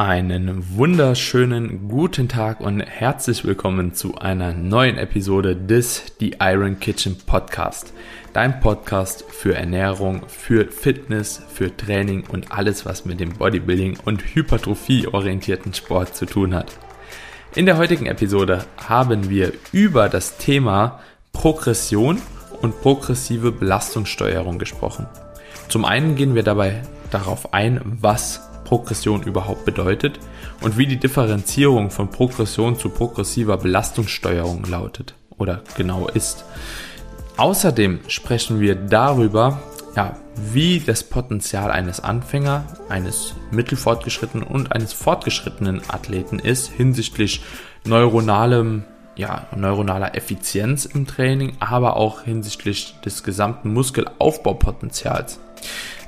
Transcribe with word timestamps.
Einen 0.00 0.76
wunderschönen 0.76 1.88
guten 1.88 2.28
Tag 2.28 2.60
und 2.60 2.78
herzlich 2.78 3.44
willkommen 3.44 3.94
zu 3.94 4.16
einer 4.16 4.52
neuen 4.52 4.96
Episode 4.96 5.56
des 5.56 6.04
The 6.20 6.36
Iron 6.38 6.78
Kitchen 6.78 7.18
Podcast. 7.18 7.92
Dein 8.32 8.60
Podcast 8.60 9.24
für 9.28 9.56
Ernährung, 9.56 10.22
für 10.28 10.66
Fitness, 10.66 11.42
für 11.52 11.76
Training 11.76 12.22
und 12.28 12.52
alles, 12.52 12.86
was 12.86 13.06
mit 13.06 13.18
dem 13.18 13.30
Bodybuilding 13.30 13.98
und 14.04 14.22
Hypertrophie 14.36 15.08
orientierten 15.08 15.74
Sport 15.74 16.14
zu 16.14 16.26
tun 16.26 16.54
hat. 16.54 16.78
In 17.56 17.66
der 17.66 17.76
heutigen 17.76 18.06
Episode 18.06 18.66
haben 18.76 19.28
wir 19.28 19.52
über 19.72 20.08
das 20.08 20.38
Thema 20.38 21.00
Progression 21.32 22.22
und 22.62 22.80
progressive 22.82 23.50
Belastungssteuerung 23.50 24.60
gesprochen. 24.60 25.08
Zum 25.68 25.84
einen 25.84 26.14
gehen 26.14 26.36
wir 26.36 26.44
dabei 26.44 26.82
darauf 27.10 27.52
ein, 27.52 27.80
was 28.00 28.47
Progression 28.68 29.22
überhaupt 29.22 29.64
bedeutet 29.64 30.20
und 30.60 30.76
wie 30.76 30.86
die 30.86 30.98
Differenzierung 30.98 31.90
von 31.90 32.10
Progression 32.10 32.76
zu 32.76 32.90
progressiver 32.90 33.56
Belastungssteuerung 33.56 34.62
lautet 34.66 35.14
oder 35.38 35.62
genau 35.78 36.06
ist. 36.08 36.44
Außerdem 37.38 38.00
sprechen 38.08 38.60
wir 38.60 38.74
darüber, 38.74 39.62
ja, 39.96 40.18
wie 40.52 40.80
das 40.80 41.02
Potenzial 41.02 41.70
eines 41.70 42.00
Anfänger, 42.00 42.64
eines 42.90 43.34
mittelfortgeschrittenen 43.52 44.46
und 44.46 44.70
eines 44.70 44.92
fortgeschrittenen 44.92 45.80
Athleten 45.88 46.38
ist 46.38 46.68
hinsichtlich 46.70 47.40
neuronalem 47.86 48.84
ja, 49.16 49.46
neuronaler 49.56 50.14
Effizienz 50.14 50.84
im 50.84 51.06
Training, 51.06 51.56
aber 51.58 51.96
auch 51.96 52.22
hinsichtlich 52.22 52.94
des 53.04 53.24
gesamten 53.24 53.72
Muskelaufbaupotenzials. 53.72 55.40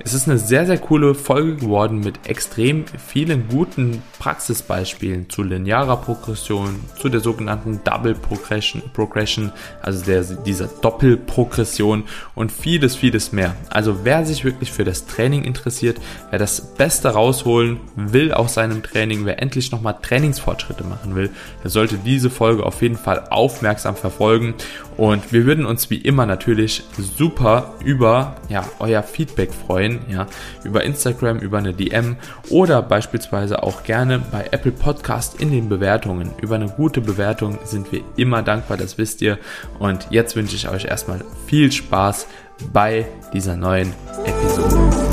Es 0.03 0.15
ist 0.15 0.27
eine 0.27 0.39
sehr, 0.39 0.65
sehr 0.65 0.79
coole 0.79 1.15
Folge 1.15 1.57
geworden 1.57 2.01
mit 2.01 2.27
extrem 2.27 2.87
vielen 3.07 3.49
guten 3.49 4.03
Praxisbeispielen 4.19 5.29
zu 5.29 5.43
linearer 5.43 5.99
Progression, 5.99 6.81
zu 6.99 7.11
der 7.11 7.21
sogenannten 7.21 7.81
Double 7.85 8.15
Progression, 8.15 8.83
Progression 8.95 9.53
also 9.83 10.03
der, 10.07 10.23
dieser 10.23 10.69
Doppelprogression 10.69 12.05
und 12.35 12.51
vieles, 12.51 12.97
vieles 12.97 13.33
mehr. 13.33 13.55
Also 13.69 13.99
wer 14.03 14.25
sich 14.25 14.43
wirklich 14.43 14.73
für 14.73 14.85
das 14.85 15.05
Training 15.05 15.45
interessiert, 15.45 15.99
wer 16.31 16.39
das 16.39 16.75
Beste 16.75 17.11
rausholen 17.11 17.79
will 17.95 18.33
aus 18.33 18.55
seinem 18.55 18.83
Training, 18.83 19.27
wer 19.27 19.43
endlich 19.43 19.71
nochmal 19.71 19.97
Trainingsfortschritte 20.01 20.85
machen 20.85 21.15
will, 21.15 21.29
der 21.63 21.71
sollte 21.71 21.99
diese 21.99 22.31
Folge 22.31 22.65
auf 22.65 22.81
jeden 22.81 22.97
Fall 22.97 23.27
aufmerksam 23.29 23.97
verfolgen 23.97 24.55
und 25.01 25.33
wir 25.33 25.47
würden 25.47 25.65
uns 25.65 25.89
wie 25.89 25.97
immer 25.97 26.27
natürlich 26.27 26.85
super 26.99 27.73
über 27.83 28.37
ja, 28.51 28.67
euer 28.81 29.03
Feedback 29.03 29.51
freuen, 29.51 29.90
ja, 30.09 30.27
über 30.65 30.85
Instagram, 30.85 31.39
über 31.39 31.59
eine 31.59 31.73
DM 31.73 32.17
oder 32.49 32.83
beispielsweise 32.83 33.63
auch 33.63 33.83
gerne 33.83 34.21
bei 34.31 34.49
Apple 34.51 34.73
Podcast 34.73 35.41
in 35.41 35.51
den 35.51 35.69
Bewertungen. 35.69 36.31
Über 36.41 36.55
eine 36.55 36.69
gute 36.69 37.01
Bewertung 37.01 37.59
sind 37.65 37.91
wir 37.93 38.03
immer 38.17 38.43
dankbar, 38.43 38.77
das 38.77 38.99
wisst 38.99 39.23
ihr. 39.23 39.39
Und 39.79 40.07
jetzt 40.11 40.37
wünsche 40.37 40.57
ich 40.57 40.69
euch 40.69 40.85
erstmal 40.85 41.25
viel 41.47 41.73
Spaß 41.73 42.27
bei 42.73 43.07
dieser 43.33 43.57
neuen 43.57 43.93
Episode. 44.25 45.11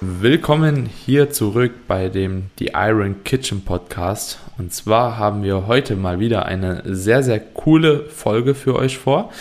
Willkommen 0.00 0.86
hier 0.86 1.30
zurück 1.30 1.72
bei 1.88 2.08
dem 2.08 2.50
The 2.58 2.72
Iron 2.74 3.24
Kitchen 3.24 3.64
Podcast. 3.64 4.38
Und 4.56 4.72
zwar 4.72 5.18
haben 5.18 5.42
wir 5.42 5.66
heute 5.66 5.96
mal 5.96 6.20
wieder 6.20 6.46
eine 6.46 6.82
sehr, 6.84 7.22
sehr 7.22 7.40
coole 7.40 8.04
Folge 8.04 8.54
für 8.54 8.76
euch 8.76 8.98
vor. 8.98 9.32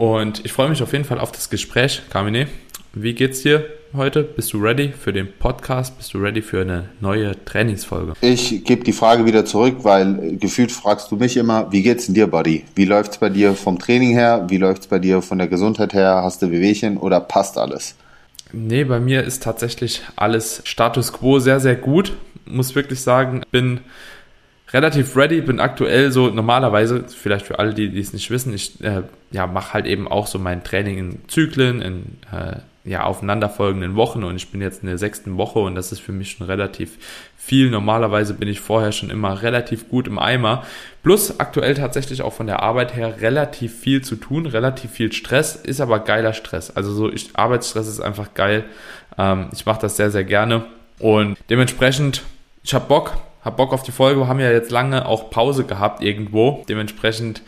Und 0.00 0.46
ich 0.46 0.52
freue 0.54 0.70
mich 0.70 0.82
auf 0.82 0.94
jeden 0.94 1.04
Fall 1.04 1.20
auf 1.20 1.30
das 1.30 1.50
Gespräch. 1.50 2.00
Kamine, 2.08 2.46
wie 2.94 3.12
geht's 3.12 3.42
dir 3.42 3.66
heute? 3.92 4.22
Bist 4.22 4.54
du 4.54 4.58
ready 4.58 4.94
für 4.98 5.12
den 5.12 5.30
Podcast? 5.30 5.98
Bist 5.98 6.14
du 6.14 6.18
ready 6.18 6.40
für 6.40 6.62
eine 6.62 6.88
neue 7.00 7.32
Trainingsfolge? 7.44 8.14
Ich 8.22 8.64
gebe 8.64 8.82
die 8.82 8.94
Frage 8.94 9.26
wieder 9.26 9.44
zurück, 9.44 9.80
weil 9.82 10.38
gefühlt 10.38 10.72
fragst 10.72 11.10
du 11.10 11.16
mich 11.16 11.36
immer, 11.36 11.70
wie 11.70 11.82
geht's 11.82 12.06
denn 12.06 12.14
dir, 12.14 12.28
Buddy? 12.28 12.64
Wie 12.74 12.86
läuft's 12.86 13.18
bei 13.18 13.28
dir 13.28 13.52
vom 13.52 13.78
Training 13.78 14.12
her? 14.12 14.46
Wie 14.48 14.56
läuft's 14.56 14.86
bei 14.86 14.98
dir 14.98 15.20
von 15.20 15.36
der 15.36 15.48
Gesundheit 15.48 15.92
her? 15.92 16.22
Hast 16.24 16.40
du 16.40 16.50
Wehwehchen 16.50 16.96
oder 16.96 17.20
passt 17.20 17.58
alles? 17.58 17.94
Nee, 18.54 18.84
bei 18.84 19.00
mir 19.00 19.22
ist 19.22 19.42
tatsächlich 19.42 20.00
alles 20.16 20.62
Status 20.64 21.12
quo 21.12 21.40
sehr, 21.40 21.60
sehr 21.60 21.76
gut. 21.76 22.16
Muss 22.46 22.74
wirklich 22.74 23.02
sagen, 23.02 23.42
bin 23.50 23.80
relativ 24.72 25.16
ready, 25.16 25.40
bin 25.40 25.60
aktuell 25.60 26.10
so 26.10 26.28
normalerweise, 26.28 27.04
vielleicht 27.08 27.46
für 27.46 27.58
alle, 27.58 27.74
die, 27.74 27.90
die 27.90 28.00
es 28.00 28.12
nicht 28.12 28.30
wissen, 28.30 28.54
ich 28.54 28.82
äh, 28.82 29.02
ja, 29.30 29.46
mache 29.46 29.74
halt 29.74 29.86
eben 29.86 30.08
auch 30.08 30.26
so 30.26 30.38
mein 30.38 30.64
Training 30.64 30.98
in 30.98 31.28
Zyklen, 31.28 31.82
in 31.82 32.02
äh, 32.32 32.56
ja, 32.84 33.04
aufeinanderfolgenden 33.04 33.94
Wochen 33.94 34.24
und 34.24 34.36
ich 34.36 34.50
bin 34.50 34.62
jetzt 34.62 34.82
in 34.82 34.88
der 34.88 34.96
sechsten 34.96 35.36
Woche 35.36 35.58
und 35.58 35.74
das 35.74 35.92
ist 35.92 36.00
für 36.00 36.12
mich 36.12 36.30
schon 36.30 36.46
relativ 36.46 36.96
viel. 37.36 37.70
Normalerweise 37.70 38.32
bin 38.32 38.48
ich 38.48 38.60
vorher 38.60 38.92
schon 38.92 39.10
immer 39.10 39.42
relativ 39.42 39.88
gut 39.88 40.06
im 40.06 40.18
Eimer. 40.18 40.64
Plus 41.02 41.40
aktuell 41.40 41.74
tatsächlich 41.74 42.22
auch 42.22 42.32
von 42.32 42.46
der 42.46 42.62
Arbeit 42.62 42.96
her 42.96 43.20
relativ 43.20 43.78
viel 43.78 44.02
zu 44.02 44.16
tun, 44.16 44.46
relativ 44.46 44.92
viel 44.92 45.12
Stress, 45.12 45.56
ist 45.56 45.80
aber 45.80 46.00
geiler 46.00 46.32
Stress. 46.32 46.74
Also 46.74 46.92
so 46.92 47.12
ich, 47.12 47.30
Arbeitsstress 47.34 47.86
ist 47.86 48.00
einfach 48.00 48.32
geil. 48.32 48.64
Ähm, 49.18 49.48
ich 49.52 49.66
mache 49.66 49.82
das 49.82 49.96
sehr, 49.96 50.10
sehr 50.10 50.24
gerne 50.24 50.64
und 50.98 51.36
dementsprechend, 51.50 52.22
ich 52.62 52.72
habe 52.72 52.86
Bock, 52.86 53.12
hab 53.42 53.56
Bock 53.56 53.72
auf 53.72 53.82
die 53.82 53.92
Folge. 53.92 54.20
Wir 54.20 54.28
haben 54.28 54.40
ja 54.40 54.50
jetzt 54.50 54.70
lange 54.70 55.06
auch 55.06 55.30
Pause 55.30 55.64
gehabt 55.64 56.02
irgendwo. 56.02 56.64
Dementsprechend 56.68 57.42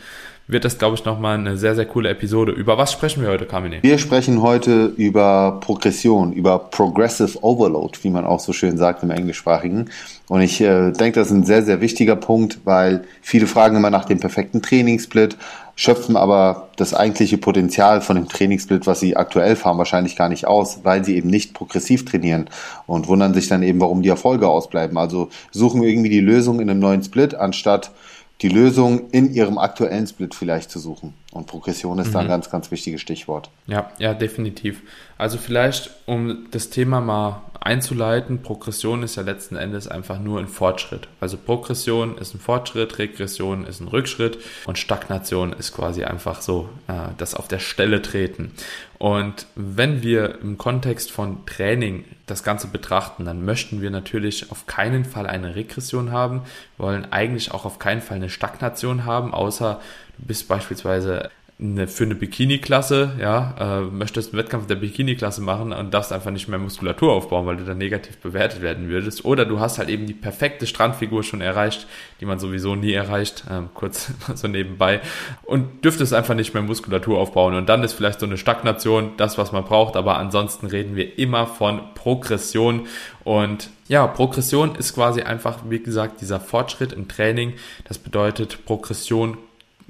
wird 0.47 0.65
das, 0.65 0.77
glaube 0.77 0.95
ich, 0.95 1.05
nochmal 1.05 1.37
eine 1.37 1.57
sehr, 1.57 1.73
sehr 1.73 1.85
coole 1.85 2.09
Episode. 2.09 2.51
Über 2.51 2.77
was 2.77 2.91
sprechen 2.91 3.21
wir 3.21 3.29
heute, 3.29 3.45
Kamine? 3.45 3.81
Wir 3.81 3.97
sprechen 3.97 4.41
heute 4.41 4.87
über 4.97 5.59
Progression, 5.61 6.33
über 6.33 6.59
Progressive 6.59 7.41
Overload, 7.41 7.99
wie 8.01 8.09
man 8.09 8.25
auch 8.25 8.41
so 8.41 8.51
schön 8.51 8.77
sagt 8.77 9.03
im 9.03 9.11
Englischsprachigen. 9.11 9.89
Und 10.27 10.41
ich 10.41 10.59
äh, 10.59 10.91
denke, 10.91 11.19
das 11.19 11.27
ist 11.27 11.33
ein 11.33 11.45
sehr, 11.45 11.63
sehr 11.63 11.79
wichtiger 11.79 12.17
Punkt, 12.17 12.59
weil 12.65 13.05
viele 13.21 13.47
fragen 13.47 13.77
immer 13.77 13.89
nach 13.89 14.05
dem 14.05 14.19
perfekten 14.19 14.61
Trainingssplit, 14.61 15.37
schöpfen 15.75 16.17
aber 16.17 16.69
das 16.75 16.93
eigentliche 16.93 17.37
Potenzial 17.37 18.01
von 18.01 18.17
dem 18.17 18.27
Trainingssplit, 18.27 18.85
was 18.85 18.99
sie 18.99 19.15
aktuell 19.15 19.55
fahren, 19.55 19.77
wahrscheinlich 19.77 20.15
gar 20.17 20.29
nicht 20.29 20.45
aus, 20.45 20.81
weil 20.83 21.05
sie 21.05 21.15
eben 21.15 21.29
nicht 21.29 21.53
progressiv 21.53 22.03
trainieren 22.03 22.49
und 22.85 23.07
wundern 23.07 23.33
sich 23.33 23.47
dann 23.47 23.63
eben, 23.63 23.79
warum 23.79 24.01
die 24.01 24.09
Erfolge 24.09 24.49
ausbleiben. 24.49 24.97
Also 24.97 25.29
suchen 25.51 25.83
irgendwie 25.83 26.09
die 26.09 26.19
Lösung 26.19 26.59
in 26.59 26.69
einem 26.69 26.79
neuen 26.79 27.01
Split, 27.01 27.33
anstatt 27.33 27.91
die 28.43 28.49
Lösung 28.49 29.09
in 29.11 29.33
ihrem 29.33 29.57
aktuellen 29.57 30.05
Split 30.05 30.35
vielleicht 30.35 30.69
zu 30.69 30.77
suchen. 30.77 31.13
Und 31.33 31.47
Progression 31.47 31.97
ist 31.97 32.09
mhm. 32.09 32.13
da 32.13 32.19
ein 32.19 32.25
mhm. 32.25 32.29
ganz, 32.29 32.49
ganz 32.51 32.69
wichtiges 32.69 33.01
Stichwort. 33.01 33.49
Ja, 33.65 33.91
ja, 33.97 34.13
definitiv. 34.13 34.81
Also 35.17 35.37
vielleicht, 35.39 35.89
um 36.05 36.45
das 36.51 36.69
Thema 36.69 37.01
mal 37.01 37.41
einzuleiten, 37.59 38.41
Progression 38.41 39.03
ist 39.03 39.15
ja 39.15 39.23
letzten 39.23 39.55
Endes 39.55 39.87
einfach 39.87 40.19
nur 40.19 40.39
ein 40.39 40.47
Fortschritt. 40.47 41.07
Also 41.19 41.37
Progression 41.37 42.17
ist 42.17 42.35
ein 42.35 42.39
Fortschritt, 42.39 42.99
Regression 42.99 43.65
ist 43.65 43.79
ein 43.79 43.87
Rückschritt 43.87 44.37
und 44.65 44.77
Stagnation 44.77 45.53
ist 45.53 45.73
quasi 45.73 46.03
einfach 46.03 46.41
so 46.41 46.69
äh, 46.87 46.93
das 47.17 47.35
auf 47.35 47.47
der 47.47 47.59
Stelle 47.59 48.01
treten. 48.01 48.51
Und 48.99 49.47
wenn 49.55 50.03
wir 50.03 50.39
im 50.41 50.57
Kontext 50.57 51.11
von 51.11 51.45
Training 51.45 52.05
das 52.25 52.43
Ganze 52.43 52.67
betrachten, 52.67 53.25
dann 53.25 53.43
möchten 53.43 53.81
wir 53.81 53.91
natürlich 53.91 54.51
auf 54.51 54.65
keinen 54.65 55.03
Fall 55.05 55.27
eine 55.27 55.55
Regression 55.55 56.11
haben, 56.11 56.43
wollen 56.77 57.11
eigentlich 57.11 57.51
auch 57.51 57.65
auf 57.65 57.79
keinen 57.79 58.01
Fall 58.01 58.17
eine 58.17 58.29
Stagnation 58.29 59.05
haben, 59.05 59.33
außer 59.33 59.79
du 60.17 60.25
bist 60.25 60.47
beispielsweise 60.47 61.29
eine, 61.59 61.87
für 61.87 62.03
eine 62.03 62.15
Bikini-Klasse, 62.15 63.13
ja, 63.19 63.55
äh, 63.59 63.81
möchtest 63.81 64.33
einen 64.33 64.43
Wettkampf 64.43 64.65
der 64.67 64.75
Bikini-Klasse 64.75 65.41
machen 65.41 65.71
und 65.71 65.93
darfst 65.93 66.11
einfach 66.11 66.31
nicht 66.31 66.47
mehr 66.47 66.57
Muskulatur 66.57 67.13
aufbauen, 67.13 67.45
weil 67.45 67.57
du 67.57 67.63
dann 67.63 67.77
negativ 67.77 68.17
bewertet 68.17 68.61
werden 68.61 68.89
würdest. 68.89 69.23
Oder 69.23 69.45
du 69.45 69.59
hast 69.59 69.77
halt 69.77 69.89
eben 69.89 70.07
die 70.07 70.13
perfekte 70.13 70.65
Strandfigur 70.65 71.23
schon 71.23 71.41
erreicht, 71.41 71.87
die 72.19 72.25
man 72.25 72.39
sowieso 72.39 72.75
nie 72.75 72.91
erreicht, 72.91 73.45
ähm, 73.49 73.69
kurz 73.73 74.11
so 74.35 74.47
nebenbei, 74.47 75.01
und 75.43 75.85
dürftest 75.85 76.13
einfach 76.13 76.35
nicht 76.35 76.53
mehr 76.53 76.63
Muskulatur 76.63 77.19
aufbauen. 77.19 77.53
Und 77.53 77.69
dann 77.69 77.83
ist 77.83 77.93
vielleicht 77.93 78.19
so 78.19 78.25
eine 78.25 78.37
Stagnation 78.37 79.11
das, 79.17 79.37
was 79.37 79.51
man 79.51 79.63
braucht, 79.63 79.95
aber 79.95 80.17
ansonsten 80.17 80.65
reden 80.65 80.95
wir 80.95 81.19
immer 81.19 81.45
von 81.45 81.81
Progression 81.93 82.87
und 83.23 83.69
ja, 83.87 84.07
Progression 84.07 84.75
ist 84.75 84.95
quasi 84.95 85.21
einfach, 85.21 85.59
wie 85.69 85.79
gesagt, 85.79 86.19
dieser 86.19 86.39
Fortschritt 86.39 86.93
im 86.93 87.07
Training. 87.07 87.53
Das 87.87 87.99
bedeutet, 87.99 88.65
Progression 88.65 89.37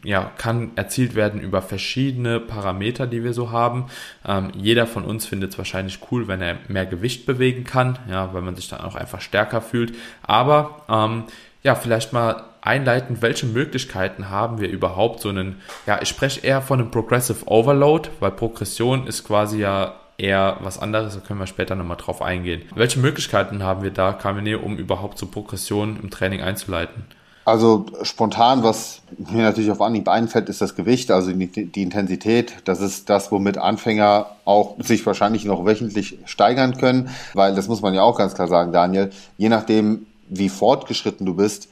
ja, 0.04 0.32
kann 0.38 0.72
erzielt 0.76 1.16
werden 1.16 1.40
über 1.42 1.62
verschiedene 1.62 2.40
Parameter, 2.40 3.08
die 3.08 3.24
wir 3.24 3.34
so 3.34 3.52
haben. 3.52 3.86
Ähm, 4.28 4.52
jeder 4.56 4.86
von 4.86 5.06
uns 5.06 5.26
findet 5.26 5.52
es 5.52 5.58
wahrscheinlich 5.58 6.00
cool, 6.12 6.28
wenn 6.28 6.42
er 6.42 6.58
mehr 6.68 6.86
Gewicht 6.86 7.26
bewegen 7.26 7.64
kann, 7.64 7.98
ja, 8.10 8.34
weil 8.34 8.42
man 8.42 8.56
sich 8.56 8.68
dann 8.68 8.82
auch 8.82 8.96
einfach 8.96 9.22
stärker 9.22 9.62
fühlt. 9.62 9.96
Aber 10.22 10.82
ähm, 10.90 11.24
ja, 11.64 11.76
vielleicht 11.76 12.12
mal 12.14 12.44
einleitend, 12.62 13.22
welche 13.22 13.46
Möglichkeiten 13.46 14.30
haben 14.30 14.60
wir 14.60 14.70
überhaupt 14.70 15.22
so 15.22 15.30
einen, 15.30 15.62
ja, 15.86 16.02
ich 16.02 16.10
spreche 16.10 16.42
eher 16.42 16.62
von 16.62 16.80
einem 16.80 16.92
Progressive 16.92 17.46
Overload, 17.48 18.10
weil 18.20 18.32
Progression 18.32 19.08
ist 19.08 19.26
quasi 19.26 19.60
ja 19.60 19.96
eher 20.18 20.58
was 20.62 20.80
anderes, 20.80 21.16
da 21.16 21.22
können 21.22 21.40
wir 21.40 21.48
später 21.48 21.76
nochmal 21.76 21.98
drauf 21.98 22.22
eingehen. 22.22 22.64
Welche 22.76 23.00
Möglichkeiten 23.00 23.64
haben 23.64 23.84
wir 23.84 23.92
da, 23.92 24.14
Kamine, 24.14 24.60
um 24.60 24.78
überhaupt 24.78 25.18
so 25.18 25.26
Progression 25.26 26.00
im 26.02 26.10
Training 26.10 26.42
einzuleiten? 26.42 27.06
Also 27.46 27.86
spontan, 28.04 28.64
was 28.64 29.02
mir 29.18 29.44
natürlich 29.44 29.72
auf 29.72 29.82
Anhieb 29.82 30.08
einfällt, 30.08 30.48
ist 30.48 30.62
das 30.62 30.76
Gewicht, 30.76 31.12
also 31.12 31.32
die, 31.32 31.48
die, 31.48 31.84
Intensität. 31.84 32.54
Das 32.64 32.80
ist 32.80 33.10
das, 33.10 33.32
womit 33.32 33.58
Anfänger 33.58 34.28
auch 34.46 34.76
sich 34.80 35.06
wahrscheinlich 35.06 35.44
noch 35.44 35.66
wöchentlich 35.66 36.20
steigern 36.26 36.78
können, 36.78 37.10
weil 37.34 37.54
das 37.54 37.68
muss 37.68 37.82
man 37.82 37.94
ja 37.94 38.02
auch 38.02 38.18
ganz 38.18 38.34
klar 38.34 38.48
sagen, 38.48 38.72
Daniel, 38.72 39.12
je 39.38 39.50
nachdem, 39.50 40.06
wie 40.30 40.50
fortgeschritten 40.50 41.26
du 41.26 41.36
bist, 41.36 41.68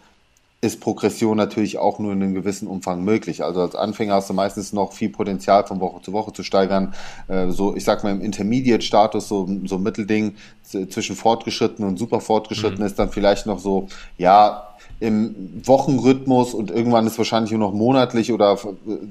ist 0.64 0.80
Progression 0.80 1.38
natürlich 1.38 1.80
auch 1.80 1.98
nur 1.98 2.14
in 2.14 2.22
einem 2.22 2.36
gewissen 2.36 2.68
Umfang 2.68 3.04
möglich. 3.04 3.44
Also 3.44 3.62
als 3.62 3.74
Anfänger 3.74 4.14
hast 4.14 4.30
du 4.30 4.36
meistens 4.36 4.74
noch 4.74 4.94
viel 4.94 5.10
Potenzial 5.10 5.66
von 5.66 5.80
Woche 5.80 6.02
zu 6.04 6.14
Woche 6.14 6.34
zu 6.34 6.44
steigern. 6.44 6.94
Äh, 7.28 7.50
so, 7.50 7.76
ich 7.76 7.84
sag 7.84 8.04
mal 8.04 8.12
im 8.12 8.22
Intermediate-Status, 8.22 9.28
so, 9.28 9.50
so 9.66 9.76
ein 9.78 9.84
Mittelding 9.84 10.36
zwischen 10.64 11.16
fortgeschritten 11.16 11.84
und 11.84 11.98
super 11.98 12.22
fortgeschritten 12.22 12.80
mhm. 12.80 12.86
ist 12.86 13.00
dann 13.00 13.10
vielleicht 13.10 13.48
noch 13.48 13.58
so, 13.58 13.88
ja, 14.20 14.68
im 15.02 15.64
Wochenrhythmus 15.66 16.54
und 16.54 16.70
irgendwann 16.70 17.08
ist 17.08 17.18
wahrscheinlich 17.18 17.52
nur 17.52 17.60
noch 17.60 17.74
monatlich 17.74 18.32
oder 18.32 18.56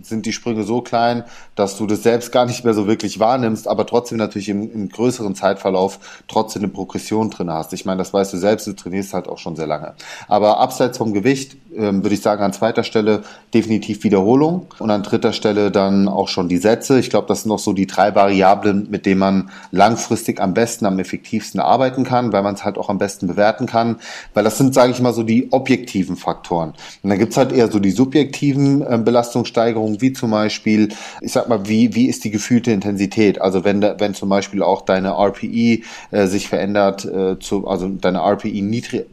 sind 0.03 0.25
die 0.25 0.33
Sprünge 0.33 0.63
so 0.63 0.83
klein, 0.83 1.25
dass 1.57 1.77
du 1.77 1.87
das 1.87 2.05
selbst 2.05 2.31
gar 2.31 2.47
nicht 2.47 2.65
mehr 2.65 2.75
so 2.75 2.87
wirklich 2.87 3.19
wahrnimmst, 3.19 3.67
aber 3.67 3.85
trotzdem 3.87 4.17
natürlich 4.17 4.49
im, 4.49 4.73
im 4.73 4.89
größeren 4.89 5.35
Zeitverlauf 5.35 5.99
trotzdem 6.29 6.63
eine 6.63 6.73
Progression 6.73 7.31
drin 7.31 7.51
hast. 7.51 7.73
Ich 7.73 7.87
meine, 7.87 7.99
das 7.99 8.15
weißt 8.15 8.33
du 8.33 8.37
selbst, 8.37 8.69
du 8.69 8.73
trainierst 8.73 9.15
halt 9.15 9.27
auch 9.27 9.39
schon 9.39 9.57
sehr 9.57 9.67
lange. 9.67 9.95
Aber 10.29 10.59
abseits 10.61 10.97
vom 10.97 11.13
Gewicht 11.13 11.57
würde 11.75 12.15
ich 12.15 12.23
sagen, 12.23 12.43
an 12.43 12.53
zweiter 12.53 12.85
Stelle 12.85 13.23
definitiv 13.55 14.05
Wiederholung 14.05 14.67
und 14.79 14.91
an 14.91 15.03
dritter 15.03 15.33
Stelle 15.33 15.71
dann 15.71 16.09
auch 16.09 16.29
schon 16.29 16.49
die 16.49 16.59
Sätze. 16.59 16.99
Ich 16.99 17.11
glaube, 17.11 17.29
das 17.29 17.43
sind 17.43 17.49
noch 17.51 17.59
so 17.59 17.73
die 17.73 17.87
drei 17.87 18.15
Variablen, 18.15 18.89
mit 18.91 19.07
denen 19.07 19.21
man 19.21 19.51
langfristig 19.71 20.41
am 20.41 20.55
besten, 20.55 20.87
am 20.87 20.99
effektivsten 20.99 21.61
arbeiten 21.61 22.05
kann, 22.05 22.33
weil 22.33 22.43
man 22.43 22.55
es 22.55 22.65
halt 22.65 22.79
auch 22.79 22.89
am 22.89 22.99
besten 22.99 23.27
bewerten 23.27 23.67
kann, 23.67 23.97
weil 24.35 24.45
das 24.45 24.59
sind, 24.59 24.75
sage 24.75 24.93
ich 24.93 25.01
mal, 25.01 25.13
so 25.13 25.23
die 25.23 25.53
objektiven 25.53 25.81
objektiven 25.81 26.17
Faktoren. 26.17 26.75
Und 27.03 27.11
dann 27.11 27.19
gibt's 27.19 27.37
halt 27.37 27.53
eher 27.53 27.71
so 27.71 27.79
die 27.79 27.91
subjektiven 27.91 28.83
äh, 28.83 28.99
Belastungssteigerungen, 29.03 30.01
wie 30.01 30.13
zum 30.13 30.31
Beispiel, 30.31 30.89
ich 31.21 31.33
sag 31.33 31.49
mal, 31.49 31.69
wie, 31.69 31.95
wie 31.95 32.07
ist 32.07 32.25
die 32.25 32.31
gefühlte 32.31 32.73
Intensität? 32.73 33.41
Also 33.41 33.65
wenn, 33.65 33.83
wenn 33.83 34.15
zum 34.15 34.29
Beispiel 34.29 34.63
auch 34.63 34.83
deine 34.83 35.11
RPI 35.11 35.85
äh, 36.11 36.27
sich 36.27 36.49
verändert, 36.49 37.05
äh, 37.05 37.39
zu, 37.39 37.67
also 37.67 37.89
deine 37.89 38.19
RPI 38.19 38.63
niedrig, 38.63 39.07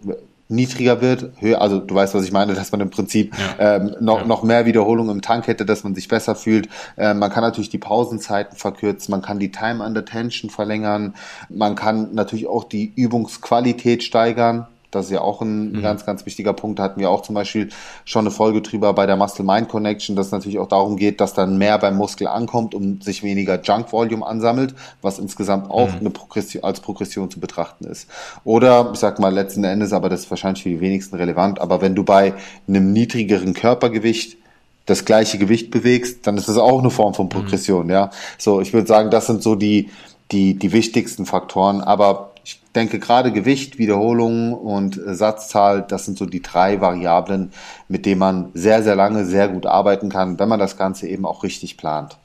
niedriger 0.49 1.01
wird, 1.01 1.31
höher, 1.39 1.61
also 1.61 1.79
du 1.79 1.94
weißt, 1.94 2.13
was 2.13 2.23
ich 2.23 2.31
meine, 2.31 2.53
dass 2.53 2.71
man 2.71 2.81
im 2.81 2.89
Prinzip 2.89 3.33
ja. 3.59 3.75
ähm, 3.75 3.95
noch, 3.99 4.21
ja. 4.21 4.25
noch 4.25 4.44
mehr 4.44 4.65
Wiederholung 4.65 5.09
im 5.09 5.21
Tank 5.21 5.47
hätte, 5.47 5.65
dass 5.65 5.83
man 5.83 5.94
sich 5.94 6.07
besser 6.07 6.35
fühlt. 6.35 6.69
Äh, 6.95 7.13
man 7.13 7.29
kann 7.31 7.44
natürlich 7.44 7.69
die 7.69 7.77
Pausenzeiten 7.77 8.57
verkürzen, 8.57 9.11
man 9.11 9.21
kann 9.21 9.39
die 9.39 9.51
Time 9.51 9.83
under 9.83 10.05
Tension 10.05 10.49
verlängern, 10.49 11.15
man 11.49 11.75
kann 11.75 12.13
natürlich 12.13 12.47
auch 12.47 12.63
die 12.63 12.94
Übungsqualität 12.95 14.03
steigern. 14.03 14.67
Das 14.91 15.05
ist 15.05 15.11
ja 15.11 15.21
auch 15.21 15.41
ein 15.41 15.73
mhm. 15.73 15.81
ganz, 15.81 16.05
ganz 16.05 16.25
wichtiger 16.25 16.53
Punkt. 16.53 16.79
Da 16.79 16.83
hatten 16.83 16.99
wir 16.99 17.09
auch 17.09 17.21
zum 17.21 17.35
Beispiel 17.35 17.69
schon 18.05 18.21
eine 18.21 18.31
Folge 18.31 18.61
drüber 18.61 18.93
bei 18.93 19.05
der 19.05 19.17
Muscle-Mind-Connection, 19.17 20.15
dass 20.15 20.27
es 20.27 20.31
natürlich 20.31 20.59
auch 20.59 20.67
darum 20.67 20.95
geht, 20.95 21.19
dass 21.19 21.33
dann 21.33 21.57
mehr 21.57 21.77
beim 21.77 21.97
Muskel 21.97 22.27
ankommt 22.27 22.73
und 22.73 23.03
sich 23.03 23.21
weniger 23.21 23.61
Junk-Volume 23.61 24.25
ansammelt, 24.25 24.75
was 25.01 25.19
insgesamt 25.19 25.69
auch 25.69 25.91
mhm. 25.91 25.99
eine 25.99 26.09
Progression, 26.09 26.63
als 26.63 26.79
Progression 26.79 27.29
zu 27.29 27.39
betrachten 27.39 27.85
ist. 27.85 28.07
Oder, 28.45 28.91
ich 28.93 28.99
sag 28.99 29.19
mal, 29.19 29.33
letzten 29.33 29.65
Endes, 29.65 29.91
aber 29.91 30.07
das 30.07 30.21
ist 30.21 30.29
wahrscheinlich 30.29 30.63
für 30.63 30.69
die 30.69 30.79
wenigsten 30.79 31.17
relevant, 31.17 31.59
aber 31.59 31.81
wenn 31.81 31.93
du 31.93 32.03
bei 32.03 32.33
einem 32.67 32.93
niedrigeren 32.93 33.53
Körpergewicht 33.53 34.37
das 34.85 35.03
gleiche 35.03 35.37
Gewicht 35.37 35.69
bewegst, 35.69 36.25
dann 36.25 36.37
ist 36.37 36.47
das 36.47 36.57
auch 36.57 36.79
eine 36.79 36.89
Form 36.89 37.13
von 37.13 37.25
mhm. 37.25 37.31
Progression, 37.31 37.87
mhm. 37.87 37.91
ja. 37.91 38.09
So, 38.37 38.61
ich 38.61 38.73
würde 38.73 38.87
sagen, 38.87 39.11
das 39.11 39.27
sind 39.27 39.43
so 39.43 39.55
die, 39.55 39.89
die, 40.31 40.55
die 40.55 40.71
wichtigsten 40.71 41.25
Faktoren, 41.25 41.81
aber 41.81 42.31
denke 42.75 42.99
gerade 42.99 43.31
Gewicht, 43.31 43.77
Wiederholung 43.77 44.53
und 44.53 44.97
äh, 44.97 45.15
Satzzahl, 45.15 45.85
das 45.88 46.05
sind 46.05 46.17
so 46.17 46.25
die 46.25 46.41
drei 46.41 46.79
Variablen, 46.81 47.51
mit 47.88 48.05
denen 48.05 48.19
man 48.19 48.51
sehr, 48.53 48.83
sehr 48.83 48.95
lange 48.95 49.25
sehr 49.25 49.47
gut 49.47 49.65
arbeiten 49.65 50.09
kann, 50.09 50.39
wenn 50.39 50.49
man 50.49 50.59
das 50.59 50.77
Ganze 50.77 51.07
eben 51.07 51.25
auch 51.25 51.44
richtig 51.44 51.77
plant. 51.77 52.17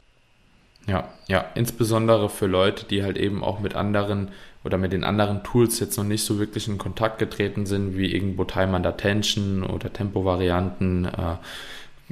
Ja, 0.86 1.08
ja, 1.28 1.44
insbesondere 1.54 2.28
für 2.28 2.46
Leute, 2.46 2.84
die 2.86 3.02
halt 3.02 3.16
eben 3.16 3.44
auch 3.44 3.60
mit 3.60 3.76
anderen 3.76 4.30
oder 4.64 4.78
mit 4.78 4.92
den 4.92 5.04
anderen 5.04 5.42
Tools 5.42 5.80
jetzt 5.80 5.96
noch 5.96 6.04
nicht 6.04 6.24
so 6.24 6.38
wirklich 6.38 6.68
in 6.68 6.78
Kontakt 6.78 7.18
getreten 7.18 7.66
sind, 7.66 7.96
wie 7.96 8.12
irgendwo 8.12 8.44
Time 8.44 8.76
under 8.76 8.96
Tension 8.96 9.64
oder 9.64 9.92
Tempovarianten, 9.92 11.06
äh, 11.06 11.36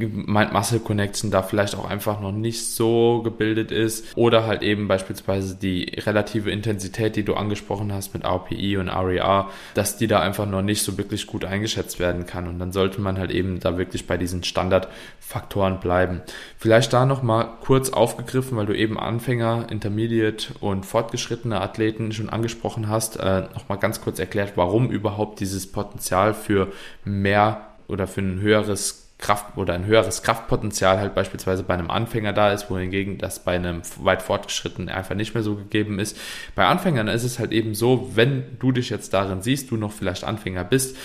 Mind-Muscle 0.08 0.80
Connection 0.80 1.30
da 1.30 1.42
vielleicht 1.42 1.74
auch 1.76 1.88
einfach 1.88 2.20
noch 2.20 2.32
nicht 2.32 2.66
so 2.66 3.22
gebildet 3.22 3.70
ist 3.70 4.16
oder 4.16 4.46
halt 4.46 4.62
eben 4.62 4.88
beispielsweise 4.88 5.56
die 5.56 5.92
relative 5.98 6.50
Intensität, 6.50 7.16
die 7.16 7.24
du 7.24 7.34
angesprochen 7.34 7.92
hast 7.92 8.14
mit 8.14 8.24
RPI 8.24 8.76
und 8.76 8.88
RER, 8.88 9.48
e 9.48 9.52
dass 9.74 9.96
die 9.96 10.06
da 10.06 10.20
einfach 10.20 10.46
noch 10.46 10.62
nicht 10.62 10.82
so 10.82 10.98
wirklich 10.98 11.26
gut 11.26 11.44
eingeschätzt 11.44 11.98
werden 11.98 12.26
kann 12.26 12.48
und 12.48 12.58
dann 12.58 12.72
sollte 12.72 13.00
man 13.00 13.18
halt 13.18 13.30
eben 13.30 13.60
da 13.60 13.78
wirklich 13.78 14.06
bei 14.06 14.16
diesen 14.16 14.42
Standardfaktoren 14.44 15.80
bleiben. 15.80 16.22
Vielleicht 16.58 16.92
da 16.92 17.06
noch 17.06 17.22
mal 17.22 17.44
kurz 17.60 17.90
aufgegriffen, 17.90 18.56
weil 18.56 18.66
du 18.66 18.76
eben 18.76 18.98
Anfänger, 18.98 19.66
Intermediate 19.70 20.54
und 20.60 20.86
fortgeschrittene 20.86 21.60
Athleten 21.60 22.12
schon 22.12 22.30
angesprochen 22.30 22.88
hast, 22.88 23.16
äh, 23.16 23.42
noch 23.54 23.68
mal 23.68 23.76
ganz 23.76 24.00
kurz 24.00 24.18
erklärt, 24.18 24.52
warum 24.56 24.90
überhaupt 24.90 25.40
dieses 25.40 25.70
Potenzial 25.70 26.34
für 26.34 26.72
mehr 27.04 27.66
oder 27.88 28.06
für 28.06 28.20
ein 28.20 28.40
höheres 28.40 29.09
Kraft 29.20 29.56
oder 29.56 29.74
ein 29.74 29.86
höheres 29.86 30.22
Kraftpotenzial 30.22 30.98
halt 30.98 31.14
beispielsweise 31.14 31.62
bei 31.62 31.74
einem 31.74 31.90
Anfänger 31.90 32.32
da 32.32 32.52
ist, 32.52 32.70
wohingegen 32.70 33.18
das 33.18 33.44
bei 33.44 33.54
einem 33.54 33.82
weit 33.98 34.22
fortgeschrittenen 34.22 34.88
einfach 34.88 35.14
nicht 35.14 35.34
mehr 35.34 35.42
so 35.42 35.54
gegeben 35.54 35.98
ist. 35.98 36.16
Bei 36.54 36.66
Anfängern 36.66 37.08
ist 37.08 37.24
es 37.24 37.38
halt 37.38 37.52
eben 37.52 37.74
so, 37.74 38.10
wenn 38.14 38.58
du 38.58 38.72
dich 38.72 38.90
jetzt 38.90 39.12
darin 39.14 39.42
siehst, 39.42 39.70
du 39.70 39.76
noch 39.76 39.92
vielleicht 39.92 40.24
Anfänger 40.24 40.64
bist, 40.64 40.96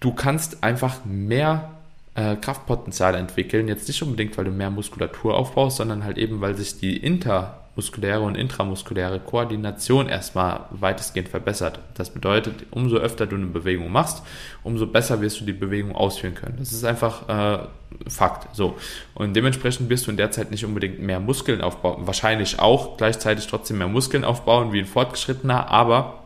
du 0.00 0.12
kannst 0.12 0.64
einfach 0.64 1.04
mehr 1.04 1.70
äh, 2.14 2.36
Kraftpotenzial 2.36 3.14
entwickeln. 3.14 3.68
Jetzt 3.68 3.86
nicht 3.86 4.02
unbedingt, 4.02 4.36
weil 4.36 4.44
du 4.44 4.50
mehr 4.50 4.70
Muskulatur 4.70 5.36
aufbaust, 5.36 5.76
sondern 5.76 6.04
halt 6.04 6.18
eben, 6.18 6.40
weil 6.40 6.56
sich 6.56 6.78
die 6.78 6.96
inter 6.96 7.67
muskuläre 7.78 8.22
und 8.22 8.34
intramuskuläre 8.34 9.20
Koordination 9.20 10.08
erstmal 10.08 10.62
weitestgehend 10.70 11.28
verbessert. 11.28 11.78
Das 11.94 12.10
bedeutet, 12.10 12.66
umso 12.72 12.96
öfter 12.96 13.24
du 13.24 13.36
eine 13.36 13.46
Bewegung 13.46 13.92
machst, 13.92 14.24
umso 14.64 14.88
besser 14.88 15.20
wirst 15.20 15.40
du 15.40 15.44
die 15.44 15.52
Bewegung 15.52 15.94
ausführen 15.94 16.34
können. 16.34 16.56
Das 16.58 16.72
ist 16.72 16.82
einfach 16.84 17.28
äh, 17.28 17.68
Fakt. 18.08 18.54
So. 18.54 18.76
Und 19.14 19.34
dementsprechend 19.34 19.88
wirst 19.90 20.08
du 20.08 20.10
in 20.10 20.16
der 20.16 20.32
Zeit 20.32 20.50
nicht 20.50 20.64
unbedingt 20.64 21.00
mehr 21.00 21.20
Muskeln 21.20 21.60
aufbauen. 21.60 22.06
Wahrscheinlich 22.06 22.58
auch 22.58 22.96
gleichzeitig 22.96 23.46
trotzdem 23.46 23.78
mehr 23.78 23.88
Muskeln 23.88 24.24
aufbauen 24.24 24.72
wie 24.72 24.80
ein 24.80 24.84
Fortgeschrittener, 24.84 25.70
aber 25.70 26.17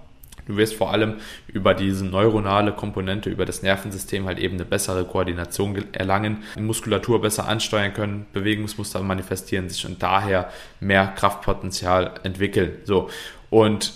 Du 0.46 0.56
wirst 0.56 0.74
vor 0.74 0.92
allem 0.92 1.16
über 1.46 1.74
diese 1.74 2.04
neuronale 2.04 2.72
Komponente, 2.72 3.30
über 3.30 3.46
das 3.46 3.62
Nervensystem 3.62 4.26
halt 4.26 4.38
eben 4.38 4.54
eine 4.54 4.64
bessere 4.64 5.04
Koordination 5.04 5.76
erlangen, 5.92 6.42
Muskulatur 6.58 7.20
besser 7.20 7.48
ansteuern 7.48 7.94
können, 7.94 8.26
Bewegungsmuster 8.32 9.00
manifestieren 9.02 9.68
sich 9.68 9.86
und 9.86 10.02
daher 10.02 10.50
mehr 10.80 11.06
Kraftpotenzial 11.08 12.14
entwickeln. 12.24 12.78
So. 12.84 13.08
Und 13.50 13.92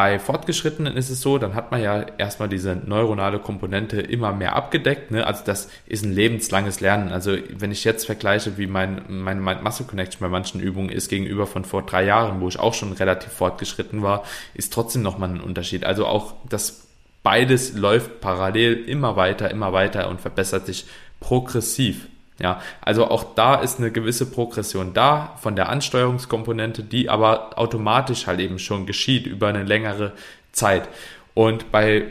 bei 0.00 0.18
Fortgeschrittenen 0.18 0.96
ist 0.96 1.10
es 1.10 1.20
so, 1.20 1.36
dann 1.36 1.54
hat 1.54 1.70
man 1.70 1.82
ja 1.82 2.00
erstmal 2.16 2.48
diese 2.48 2.74
neuronale 2.74 3.38
Komponente 3.38 4.00
immer 4.00 4.32
mehr 4.32 4.56
abgedeckt. 4.56 5.10
Ne? 5.10 5.26
Also 5.26 5.44
das 5.44 5.68
ist 5.84 6.06
ein 6.06 6.14
lebenslanges 6.14 6.80
Lernen. 6.80 7.12
Also 7.12 7.36
wenn 7.58 7.70
ich 7.70 7.84
jetzt 7.84 8.06
vergleiche, 8.06 8.56
wie 8.56 8.66
mein, 8.66 9.02
meine 9.08 9.42
Mind-Muscle-Connection 9.42 10.20
bei 10.20 10.30
manchen 10.30 10.58
Übungen 10.58 10.88
ist 10.88 11.10
gegenüber 11.10 11.46
von 11.46 11.66
vor 11.66 11.82
drei 11.84 12.06
Jahren, 12.06 12.40
wo 12.40 12.48
ich 12.48 12.58
auch 12.58 12.72
schon 12.72 12.94
relativ 12.94 13.30
fortgeschritten 13.30 14.02
war, 14.02 14.24
ist 14.54 14.72
trotzdem 14.72 15.02
nochmal 15.02 15.28
ein 15.28 15.40
Unterschied. 15.42 15.84
Also 15.84 16.06
auch 16.06 16.32
das 16.48 16.86
beides 17.22 17.74
läuft 17.74 18.22
parallel 18.22 18.82
immer 18.84 19.16
weiter, 19.16 19.50
immer 19.50 19.74
weiter 19.74 20.08
und 20.08 20.22
verbessert 20.22 20.64
sich 20.64 20.86
progressiv. 21.20 22.06
Ja, 22.40 22.60
also 22.80 23.10
auch 23.10 23.34
da 23.34 23.56
ist 23.56 23.78
eine 23.78 23.90
gewisse 23.90 24.30
Progression 24.30 24.94
da 24.94 25.36
von 25.42 25.56
der 25.56 25.68
Ansteuerungskomponente, 25.68 26.82
die 26.82 27.10
aber 27.10 27.58
automatisch 27.58 28.26
halt 28.26 28.40
eben 28.40 28.58
schon 28.58 28.86
geschieht 28.86 29.26
über 29.26 29.48
eine 29.48 29.62
längere 29.62 30.12
Zeit. 30.52 30.88
Und 31.34 31.70
bei 31.70 32.06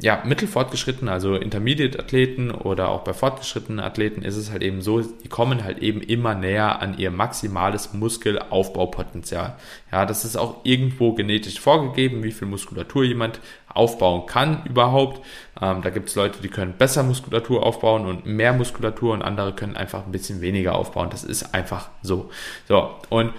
ja, 0.00 0.22
mittelfortgeschrittenen, 0.24 1.12
also 1.12 1.36
Intermediate-Athleten 1.36 2.50
oder 2.50 2.90
auch 2.90 3.00
bei 3.00 3.14
fortgeschrittenen 3.14 3.80
Athleten 3.80 4.22
ist 4.22 4.36
es 4.36 4.50
halt 4.50 4.62
eben 4.62 4.82
so, 4.82 5.00
die 5.00 5.28
kommen 5.28 5.64
halt 5.64 5.78
eben 5.78 6.02
immer 6.02 6.34
näher 6.34 6.82
an 6.82 6.98
ihr 6.98 7.10
maximales 7.10 7.94
Muskelaufbaupotenzial. 7.94 9.56
Ja, 9.90 10.04
das 10.04 10.24
ist 10.24 10.36
auch 10.36 10.56
irgendwo 10.64 11.14
genetisch 11.14 11.60
vorgegeben, 11.60 12.22
wie 12.22 12.32
viel 12.32 12.48
Muskulatur 12.48 13.04
jemand 13.04 13.40
aufbauen 13.68 14.26
kann 14.26 14.64
überhaupt. 14.66 15.24
Ähm, 15.60 15.80
da 15.82 15.90
gibt 15.90 16.10
es 16.10 16.14
Leute, 16.14 16.42
die 16.42 16.48
können 16.48 16.74
besser 16.76 17.02
Muskulatur 17.02 17.64
aufbauen 17.64 18.04
und 18.06 18.26
mehr 18.26 18.52
Muskulatur 18.52 19.14
und 19.14 19.22
andere 19.22 19.54
können 19.54 19.76
einfach 19.76 20.04
ein 20.04 20.12
bisschen 20.12 20.42
weniger 20.42 20.74
aufbauen. 20.74 21.08
Das 21.10 21.24
ist 21.24 21.54
einfach 21.54 21.88
so. 22.02 22.30
So, 22.68 22.90
und 23.08 23.32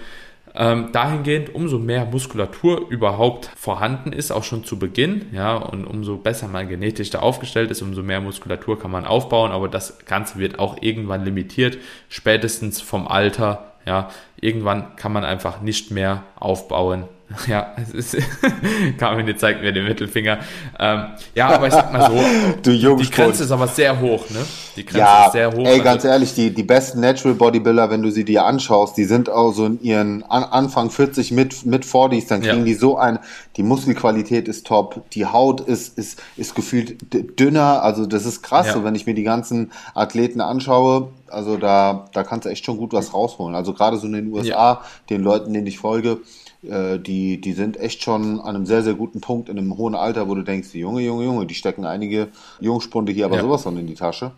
ähm, 0.58 0.90
dahingehend, 0.90 1.54
umso 1.54 1.78
mehr 1.78 2.04
Muskulatur 2.04 2.90
überhaupt 2.90 3.48
vorhanden 3.56 4.12
ist, 4.12 4.32
auch 4.32 4.42
schon 4.42 4.64
zu 4.64 4.76
Beginn, 4.76 5.26
ja, 5.32 5.56
und 5.56 5.86
umso 5.86 6.16
besser 6.16 6.48
man 6.48 6.68
genetisch 6.68 7.10
da 7.10 7.20
aufgestellt 7.20 7.70
ist, 7.70 7.80
umso 7.80 8.02
mehr 8.02 8.20
Muskulatur 8.20 8.76
kann 8.76 8.90
man 8.90 9.06
aufbauen, 9.06 9.52
aber 9.52 9.68
das 9.68 10.04
Ganze 10.04 10.38
wird 10.38 10.58
auch 10.58 10.82
irgendwann 10.82 11.24
limitiert, 11.24 11.78
spätestens 12.08 12.80
vom 12.80 13.06
Alter, 13.06 13.72
ja, 13.86 14.10
irgendwann 14.40 14.96
kann 14.96 15.12
man 15.12 15.24
einfach 15.24 15.60
nicht 15.60 15.92
mehr 15.92 16.24
aufbauen, 16.34 17.04
Ja, 17.46 17.74
es 17.76 18.14
ist, 18.14 18.16
Carmine 18.98 19.36
zeigt 19.36 19.60
mir 19.60 19.70
den 19.70 19.84
Mittelfinger. 19.84 20.38
Ähm, 20.78 21.04
ja, 21.34 21.48
aber 21.48 21.66
ich 21.66 21.74
sag 21.74 21.92
mal 21.92 22.10
so, 22.10 22.18
du 22.62 22.96
die 22.96 23.10
Grenze 23.10 23.44
ist 23.44 23.50
aber 23.50 23.68
sehr 23.68 24.00
hoch, 24.00 24.30
ne? 24.30 24.38
Die 24.76 24.84
Grenze 24.84 24.98
ja, 24.98 25.26
ist 25.26 25.32
sehr 25.32 25.52
hoch. 25.52 25.66
Ey, 25.66 25.80
ganz 25.80 26.04
also, 26.04 26.08
ehrlich, 26.08 26.34
die, 26.34 26.54
die 26.54 26.62
besten 26.62 27.00
Natural 27.00 27.34
Bodybuilder, 27.34 27.90
wenn 27.90 28.02
du 28.02 28.10
sie 28.10 28.24
dir 28.24 28.46
anschaust, 28.46 28.96
die 28.96 29.04
sind 29.04 29.28
auch 29.28 29.52
so 29.52 29.66
in 29.66 29.82
ihren 29.82 30.22
An 30.22 30.42
Anfang 30.44 30.90
40 30.90 31.32
mit, 31.32 31.66
mit 31.66 31.84
40s, 31.84 32.28
dann 32.28 32.40
kriegen 32.40 32.60
ja. 32.60 32.64
die 32.64 32.74
so 32.74 32.96
ein, 32.96 33.18
die 33.56 33.62
Muskelqualität 33.62 34.48
ist 34.48 34.66
top, 34.66 35.02
die 35.12 35.26
Haut 35.26 35.60
ist, 35.60 35.98
ist, 35.98 36.22
ist 36.38 36.54
gefühlt 36.54 36.96
dünner, 37.38 37.82
also 37.82 38.06
das 38.06 38.24
ist 38.24 38.42
krass, 38.42 38.68
ja. 38.68 38.72
so 38.72 38.84
wenn 38.84 38.94
ich 38.94 39.06
mir 39.06 39.14
die 39.14 39.22
ganzen 39.22 39.70
Athleten 39.94 40.40
anschaue, 40.40 41.10
also 41.30 41.58
da, 41.58 42.06
da 42.14 42.24
kannst 42.24 42.46
du 42.46 42.50
echt 42.50 42.64
schon 42.64 42.78
gut 42.78 42.94
was 42.94 43.12
rausholen. 43.12 43.54
Also 43.54 43.74
gerade 43.74 43.98
so 43.98 44.06
in 44.06 44.14
den 44.14 44.32
USA, 44.32 44.48
ja. 44.48 44.82
den 45.10 45.22
Leuten, 45.22 45.52
denen 45.52 45.66
ich 45.66 45.78
folge, 45.78 46.18
äh, 46.62 46.98
die, 46.98 47.40
die 47.40 47.52
sind 47.52 47.76
echt 47.78 48.02
schon 48.02 48.40
an 48.40 48.56
einem 48.56 48.66
sehr, 48.66 48.82
sehr 48.82 48.94
guten 48.94 49.20
Punkt 49.20 49.48
in 49.48 49.58
einem 49.58 49.76
hohen 49.76 49.94
Alter, 49.94 50.28
wo 50.28 50.34
du 50.34 50.42
denkst, 50.42 50.74
Junge, 50.74 51.02
Junge, 51.02 51.24
Junge, 51.24 51.46
die 51.46 51.54
stecken 51.54 51.84
einige 51.84 52.28
Jungspunde 52.60 53.12
hier 53.12 53.26
aber 53.26 53.36
ja. 53.36 53.42
sowas 53.42 53.62
von 53.62 53.76
in 53.76 53.86
die 53.86 53.94
Tasche. 53.94 54.32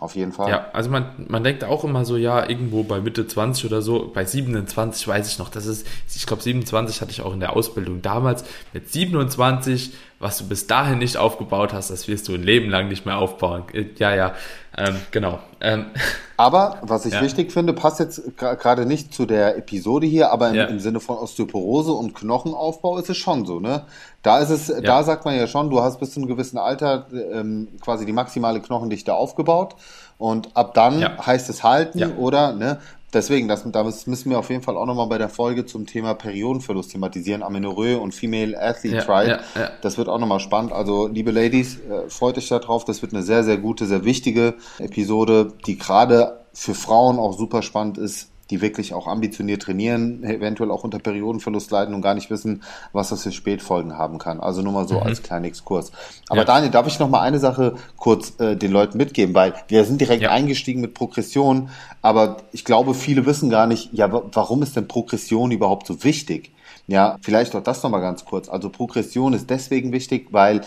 Auf 0.00 0.14
jeden 0.14 0.30
Fall. 0.30 0.48
Ja, 0.48 0.66
also 0.72 0.90
man, 0.90 1.26
man 1.26 1.42
denkt 1.42 1.64
auch 1.64 1.82
immer 1.82 2.04
so, 2.04 2.16
ja, 2.16 2.48
irgendwo 2.48 2.84
bei 2.84 3.00
Mitte 3.00 3.26
20 3.26 3.64
oder 3.64 3.82
so, 3.82 4.12
bei 4.14 4.24
27 4.24 5.08
weiß 5.08 5.28
ich 5.28 5.40
noch, 5.40 5.48
das 5.48 5.66
ist, 5.66 5.88
ich 6.14 6.24
glaube 6.24 6.40
27 6.40 7.00
hatte 7.00 7.10
ich 7.10 7.20
auch 7.22 7.34
in 7.34 7.40
der 7.40 7.56
Ausbildung 7.56 8.00
damals, 8.00 8.44
mit 8.72 8.88
27, 8.92 9.92
was 10.20 10.38
du 10.38 10.46
bis 10.46 10.68
dahin 10.68 10.98
nicht 10.98 11.16
aufgebaut 11.16 11.72
hast, 11.72 11.90
das 11.90 12.06
wirst 12.06 12.28
du 12.28 12.34
ein 12.34 12.44
Leben 12.44 12.70
lang 12.70 12.86
nicht 12.86 13.06
mehr 13.06 13.18
aufbauen. 13.18 13.64
Äh, 13.72 13.86
ja, 13.98 14.14
ja, 14.14 14.34
ähm, 14.78 14.96
genau. 15.10 15.38
Ähm. 15.60 15.86
Aber 16.36 16.78
was 16.82 17.04
ich 17.04 17.14
ja. 17.14 17.20
wichtig 17.20 17.50
finde, 17.50 17.72
passt 17.72 17.98
jetzt 17.98 18.36
gerade 18.36 18.86
nicht 18.86 19.12
zu 19.12 19.26
der 19.26 19.58
Episode 19.58 20.06
hier, 20.06 20.30
aber 20.30 20.50
im, 20.50 20.54
ja. 20.54 20.64
im, 20.66 20.78
Sinne 20.78 21.00
von 21.00 21.16
Osteoporose 21.16 21.90
und 21.90 22.14
Knochenaufbau 22.14 22.96
ist 22.96 23.10
es 23.10 23.16
schon 23.16 23.44
so, 23.44 23.58
ne? 23.58 23.82
Da 24.22 24.38
ist 24.38 24.50
es, 24.50 24.68
ja. 24.68 24.80
da 24.80 25.02
sagt 25.02 25.24
man 25.24 25.36
ja 25.36 25.48
schon, 25.48 25.68
du 25.68 25.82
hast 25.82 25.98
bis 25.98 26.12
zu 26.12 26.20
einem 26.20 26.28
gewissen 26.28 26.56
Alter 26.56 27.08
ähm, 27.32 27.66
quasi 27.80 28.06
die 28.06 28.12
maximale 28.12 28.60
Knochendichte 28.60 29.14
aufgebaut 29.14 29.74
und 30.18 30.56
ab 30.56 30.74
dann 30.74 31.00
heißt 31.24 31.48
es 31.48 31.62
halten 31.62 32.16
oder, 32.16 32.52
ne? 32.52 32.78
Deswegen, 33.10 33.48
das, 33.48 33.64
das 33.72 34.06
müssen 34.06 34.28
wir 34.28 34.38
auf 34.38 34.50
jeden 34.50 34.62
Fall 34.62 34.76
auch 34.76 34.84
nochmal 34.84 35.06
bei 35.06 35.16
der 35.16 35.30
Folge 35.30 35.64
zum 35.64 35.86
Thema 35.86 36.12
Periodenverlust 36.12 36.92
thematisieren, 36.92 37.42
Amenorrhoe 37.42 37.98
und 37.98 38.14
Female 38.14 38.60
Athlete 38.60 38.96
ja, 38.96 39.02
Tribe. 39.02 39.40
Ja, 39.54 39.60
ja. 39.60 39.70
Das 39.80 39.96
wird 39.96 40.10
auch 40.10 40.18
nochmal 40.18 40.40
spannend. 40.40 40.72
Also, 40.72 41.06
liebe 41.06 41.30
Ladies, 41.30 41.78
äh, 41.78 42.10
freut 42.10 42.36
euch 42.36 42.48
darauf. 42.48 42.84
Das 42.84 43.00
wird 43.00 43.14
eine 43.14 43.22
sehr, 43.22 43.44
sehr 43.44 43.56
gute, 43.56 43.86
sehr 43.86 44.04
wichtige 44.04 44.56
Episode, 44.78 45.54
die 45.66 45.78
gerade 45.78 46.40
für 46.52 46.74
Frauen 46.74 47.18
auch 47.18 47.32
super 47.32 47.62
spannend 47.62 47.96
ist, 47.96 48.30
die 48.50 48.60
wirklich 48.60 48.94
auch 48.94 49.06
ambitioniert 49.06 49.62
trainieren, 49.62 50.24
eventuell 50.24 50.70
auch 50.70 50.84
unter 50.84 50.98
Periodenverlust 50.98 51.70
leiden 51.70 51.94
und 51.94 52.02
gar 52.02 52.14
nicht 52.14 52.30
wissen, 52.30 52.62
was 52.92 53.10
das 53.10 53.22
für 53.22 53.32
Spätfolgen 53.32 53.98
haben 53.98 54.18
kann. 54.18 54.40
Also 54.40 54.62
nur 54.62 54.72
mal 54.72 54.88
so 54.88 54.96
mhm. 54.96 55.02
als 55.02 55.22
kleinen 55.22 55.44
Exkurs. 55.44 55.92
Aber 56.28 56.40
ja. 56.40 56.44
Daniel, 56.44 56.70
darf 56.70 56.86
ich 56.86 56.98
noch 56.98 57.08
mal 57.08 57.20
eine 57.20 57.38
Sache 57.38 57.74
kurz 57.96 58.38
äh, 58.40 58.56
den 58.56 58.72
Leuten 58.72 58.96
mitgeben, 58.96 59.34
weil 59.34 59.54
wir 59.68 59.84
sind 59.84 60.00
direkt 60.00 60.22
ja. 60.22 60.30
eingestiegen 60.30 60.80
mit 60.80 60.94
Progression, 60.94 61.70
aber 62.00 62.38
ich 62.52 62.64
glaube, 62.64 62.94
viele 62.94 63.26
wissen 63.26 63.50
gar 63.50 63.66
nicht, 63.66 63.92
ja, 63.92 64.10
warum 64.32 64.62
ist 64.62 64.76
denn 64.76 64.88
Progression 64.88 65.50
überhaupt 65.50 65.86
so 65.86 66.04
wichtig? 66.04 66.52
Ja, 66.86 67.18
vielleicht 67.20 67.54
auch 67.54 67.62
das 67.62 67.82
noch 67.82 67.90
mal 67.90 68.00
ganz 68.00 68.24
kurz. 68.24 68.48
Also 68.48 68.70
Progression 68.70 69.34
ist 69.34 69.50
deswegen 69.50 69.92
wichtig, 69.92 70.28
weil 70.30 70.62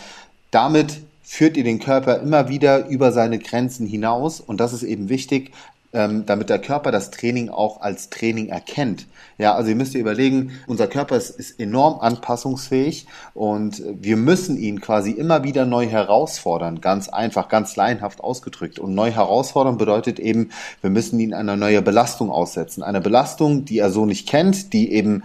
damit 0.51 1.01
führt 1.23 1.55
ihr 1.55 1.63
den 1.63 1.79
Körper 1.79 2.19
immer 2.19 2.49
wieder 2.49 2.87
über 2.87 3.11
seine 3.11 3.39
Grenzen 3.39 3.87
hinaus 3.87 4.39
und 4.39 4.59
das 4.59 4.73
ist 4.73 4.83
eben 4.83 5.09
wichtig, 5.09 5.51
ähm, 5.93 6.25
damit 6.25 6.49
der 6.49 6.59
Körper 6.59 6.91
das 6.91 7.11
Training 7.11 7.49
auch 7.49 7.81
als 7.81 8.09
Training 8.09 8.49
erkennt. 8.49 9.07
Ja, 9.37 9.55
also 9.55 9.69
ihr 9.69 9.75
müsst 9.75 9.93
ihr 9.93 10.01
überlegen, 10.01 10.51
unser 10.67 10.87
Körper 10.87 11.17
ist, 11.17 11.31
ist 11.31 11.59
enorm 11.59 11.99
anpassungsfähig 11.99 13.07
und 13.33 13.81
wir 13.99 14.17
müssen 14.17 14.57
ihn 14.57 14.81
quasi 14.81 15.11
immer 15.11 15.43
wieder 15.43 15.65
neu 15.65 15.87
herausfordern, 15.87 16.81
ganz 16.81 17.09
einfach, 17.09 17.49
ganz 17.49 17.75
laienhaft 17.75 18.21
ausgedrückt. 18.21 18.79
Und 18.79 18.93
neu 18.93 19.11
herausfordern 19.11 19.77
bedeutet 19.77 20.19
eben, 20.19 20.49
wir 20.81 20.89
müssen 20.89 21.19
ihn 21.19 21.33
einer 21.33 21.55
neuen 21.55 21.83
Belastung 21.83 22.29
aussetzen. 22.29 22.83
Eine 22.83 23.01
Belastung, 23.01 23.65
die 23.65 23.79
er 23.79 23.91
so 23.91 24.05
nicht 24.05 24.27
kennt, 24.29 24.73
die 24.73 24.93
eben 24.93 25.23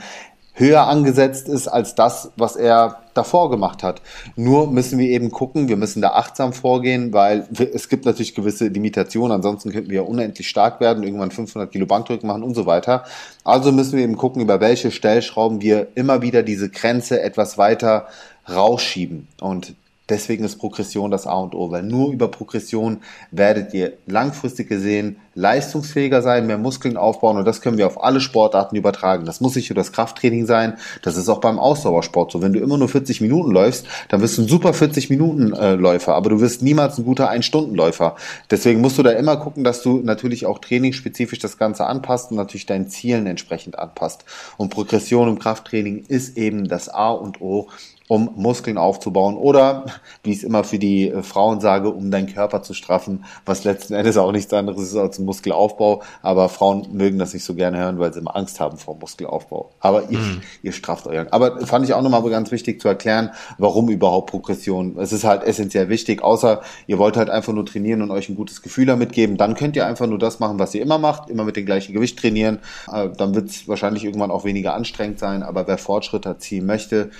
höher 0.56 0.86
angesetzt 0.86 1.48
ist 1.48 1.68
als 1.68 1.94
das, 1.94 2.32
was 2.36 2.56
er 2.56 3.02
davor 3.14 3.50
gemacht 3.50 3.82
hat. 3.82 4.02
Nur 4.36 4.70
müssen 4.70 4.98
wir 4.98 5.08
eben 5.08 5.30
gucken, 5.30 5.68
wir 5.68 5.76
müssen 5.76 6.02
da 6.02 6.10
achtsam 6.10 6.52
vorgehen, 6.52 7.12
weil 7.12 7.46
es 7.72 7.88
gibt 7.88 8.04
natürlich 8.04 8.34
gewisse 8.34 8.68
Limitationen, 8.68 9.32
ansonsten 9.32 9.70
könnten 9.70 9.90
wir 9.90 10.02
ja 10.02 10.02
unendlich 10.02 10.48
stark 10.48 10.80
werden, 10.80 11.02
irgendwann 11.02 11.30
500 11.30 11.70
Kilo 11.70 11.86
Bankdrücken 11.86 12.26
machen 12.26 12.42
und 12.42 12.54
so 12.54 12.66
weiter. 12.66 13.04
Also 13.44 13.70
müssen 13.70 13.96
wir 13.96 14.04
eben 14.04 14.16
gucken, 14.16 14.42
über 14.42 14.60
welche 14.60 14.90
Stellschrauben 14.90 15.60
wir 15.60 15.88
immer 15.94 16.22
wieder 16.22 16.42
diese 16.42 16.70
Grenze 16.70 17.20
etwas 17.20 17.58
weiter 17.58 18.08
rausschieben. 18.48 19.28
Und 19.40 19.74
Deswegen 20.08 20.44
ist 20.44 20.56
Progression 20.56 21.10
das 21.10 21.26
A 21.26 21.34
und 21.34 21.54
O, 21.54 21.70
weil 21.70 21.82
nur 21.82 22.12
über 22.12 22.28
Progression 22.28 22.98
werdet 23.30 23.74
ihr 23.74 23.94
langfristig 24.06 24.68
gesehen 24.68 25.16
leistungsfähiger 25.36 26.22
sein, 26.22 26.46
mehr 26.46 26.58
Muskeln 26.58 26.96
aufbauen 26.96 27.36
und 27.36 27.44
das 27.44 27.60
können 27.60 27.76
wir 27.76 27.86
auf 27.86 28.02
alle 28.02 28.20
Sportarten 28.20 28.74
übertragen. 28.74 29.26
Das 29.26 29.40
muss 29.40 29.54
nicht 29.54 29.68
nur 29.68 29.74
das 29.74 29.92
Krafttraining 29.92 30.46
sein, 30.46 30.78
das 31.02 31.16
ist 31.16 31.28
auch 31.28 31.40
beim 31.40 31.58
Ausdauersport 31.58 32.32
so. 32.32 32.40
Wenn 32.40 32.54
du 32.54 32.60
immer 32.60 32.78
nur 32.78 32.88
40 32.88 33.20
Minuten 33.20 33.50
läufst, 33.50 33.86
dann 34.08 34.22
wirst 34.22 34.38
du 34.38 34.42
ein 34.42 34.48
super 34.48 34.72
40 34.72 35.10
Minuten 35.10 35.52
äh, 35.52 35.74
Läufer, 35.74 36.14
aber 36.14 36.30
du 36.30 36.40
wirst 36.40 36.62
niemals 36.62 36.96
ein 36.96 37.04
guter 37.04 37.28
1 37.28 37.44
Stunden 37.44 37.74
Läufer. 37.74 38.16
Deswegen 38.50 38.80
musst 38.80 38.96
du 38.96 39.02
da 39.02 39.10
immer 39.10 39.36
gucken, 39.36 39.62
dass 39.62 39.82
du 39.82 40.00
natürlich 40.02 40.46
auch 40.46 40.58
trainingsspezifisch 40.58 41.38
das 41.38 41.58
Ganze 41.58 41.86
anpasst 41.86 42.30
und 42.30 42.38
natürlich 42.38 42.64
deinen 42.64 42.88
Zielen 42.88 43.26
entsprechend 43.26 43.78
anpasst. 43.78 44.24
Und 44.56 44.70
Progression 44.70 45.28
im 45.28 45.38
Krafttraining 45.38 46.06
ist 46.08 46.38
eben 46.38 46.66
das 46.66 46.88
A 46.88 47.10
und 47.10 47.42
O 47.42 47.68
um 48.08 48.30
Muskeln 48.36 48.78
aufzubauen 48.78 49.36
oder, 49.36 49.86
wie 50.22 50.30
ich 50.30 50.38
es 50.38 50.44
immer 50.44 50.64
für 50.64 50.78
die 50.78 51.10
äh, 51.10 51.22
Frauen 51.22 51.60
sage, 51.60 51.90
um 51.90 52.10
deinen 52.10 52.32
Körper 52.32 52.62
zu 52.62 52.72
straffen, 52.72 53.24
was 53.44 53.64
letzten 53.64 53.94
Endes 53.94 54.16
auch 54.16 54.32
nichts 54.32 54.52
anderes 54.52 54.82
ist 54.82 54.96
als 54.96 55.18
ein 55.18 55.24
Muskelaufbau. 55.24 56.02
Aber 56.22 56.48
Frauen 56.48 56.86
mögen 56.92 57.18
das 57.18 57.34
nicht 57.34 57.44
so 57.44 57.54
gerne 57.54 57.78
hören, 57.78 57.98
weil 57.98 58.12
sie 58.12 58.20
immer 58.20 58.36
Angst 58.36 58.60
haben 58.60 58.78
vor 58.78 58.96
Muskelaufbau. 58.96 59.70
Aber 59.80 60.08
ihr, 60.10 60.18
mhm. 60.18 60.42
ihr 60.62 60.72
strafft 60.72 61.06
euren. 61.06 61.28
Aber 61.32 61.66
fand 61.66 61.84
ich 61.84 61.94
auch 61.94 62.02
nochmal 62.02 62.22
ganz 62.30 62.50
wichtig 62.50 62.80
zu 62.80 62.88
erklären, 62.88 63.30
warum 63.58 63.88
überhaupt 63.88 64.30
Progression. 64.30 64.96
Es 64.98 65.12
ist 65.12 65.24
halt 65.24 65.42
essentiell 65.42 65.88
wichtig, 65.88 66.22
außer 66.22 66.62
ihr 66.86 66.98
wollt 66.98 67.16
halt 67.16 67.30
einfach 67.30 67.52
nur 67.52 67.66
trainieren 67.66 68.02
und 68.02 68.10
euch 68.10 68.28
ein 68.28 68.36
gutes 68.36 68.62
Gefühl 68.62 68.86
damit 68.86 69.12
geben. 69.12 69.36
Dann 69.36 69.54
könnt 69.54 69.76
ihr 69.76 69.86
einfach 69.86 70.06
nur 70.06 70.18
das 70.18 70.38
machen, 70.38 70.58
was 70.58 70.74
ihr 70.74 70.82
immer 70.82 70.98
macht, 70.98 71.28
immer 71.28 71.44
mit 71.44 71.56
dem 71.56 71.66
gleichen 71.66 71.92
Gewicht 71.92 72.18
trainieren. 72.18 72.60
Äh, 72.92 73.08
dann 73.16 73.34
wird 73.34 73.48
es 73.50 73.66
wahrscheinlich 73.66 74.04
irgendwann 74.04 74.30
auch 74.30 74.44
weniger 74.44 74.74
anstrengend 74.74 75.18
sein. 75.18 75.42
Aber 75.42 75.66
wer 75.66 75.78
Fortschritt 75.78 76.26
erzielen 76.26 76.66
möchte, 76.66 77.10